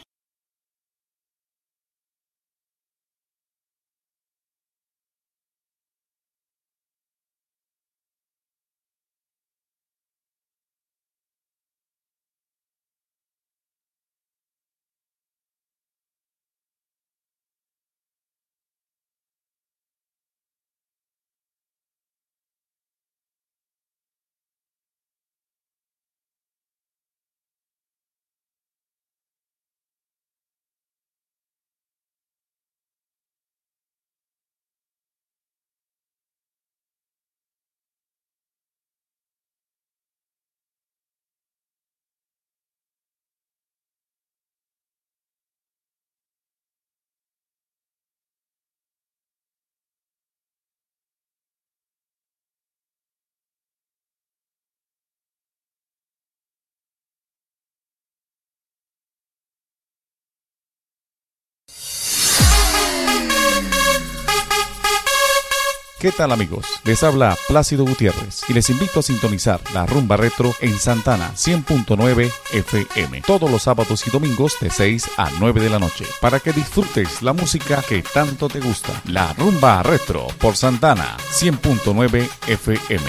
[66.02, 66.66] ¿Qué tal amigos?
[66.82, 72.28] Les habla Plácido Gutiérrez y les invito a sintonizar la rumba retro en Santana 100.9
[72.54, 76.52] FM todos los sábados y domingos de 6 a 9 de la noche para que
[76.52, 79.00] disfrutes la música que tanto te gusta.
[79.06, 83.06] La rumba retro por Santana 100.9 FM.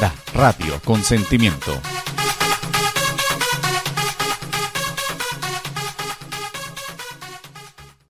[0.00, 1.80] La radio con sentimiento.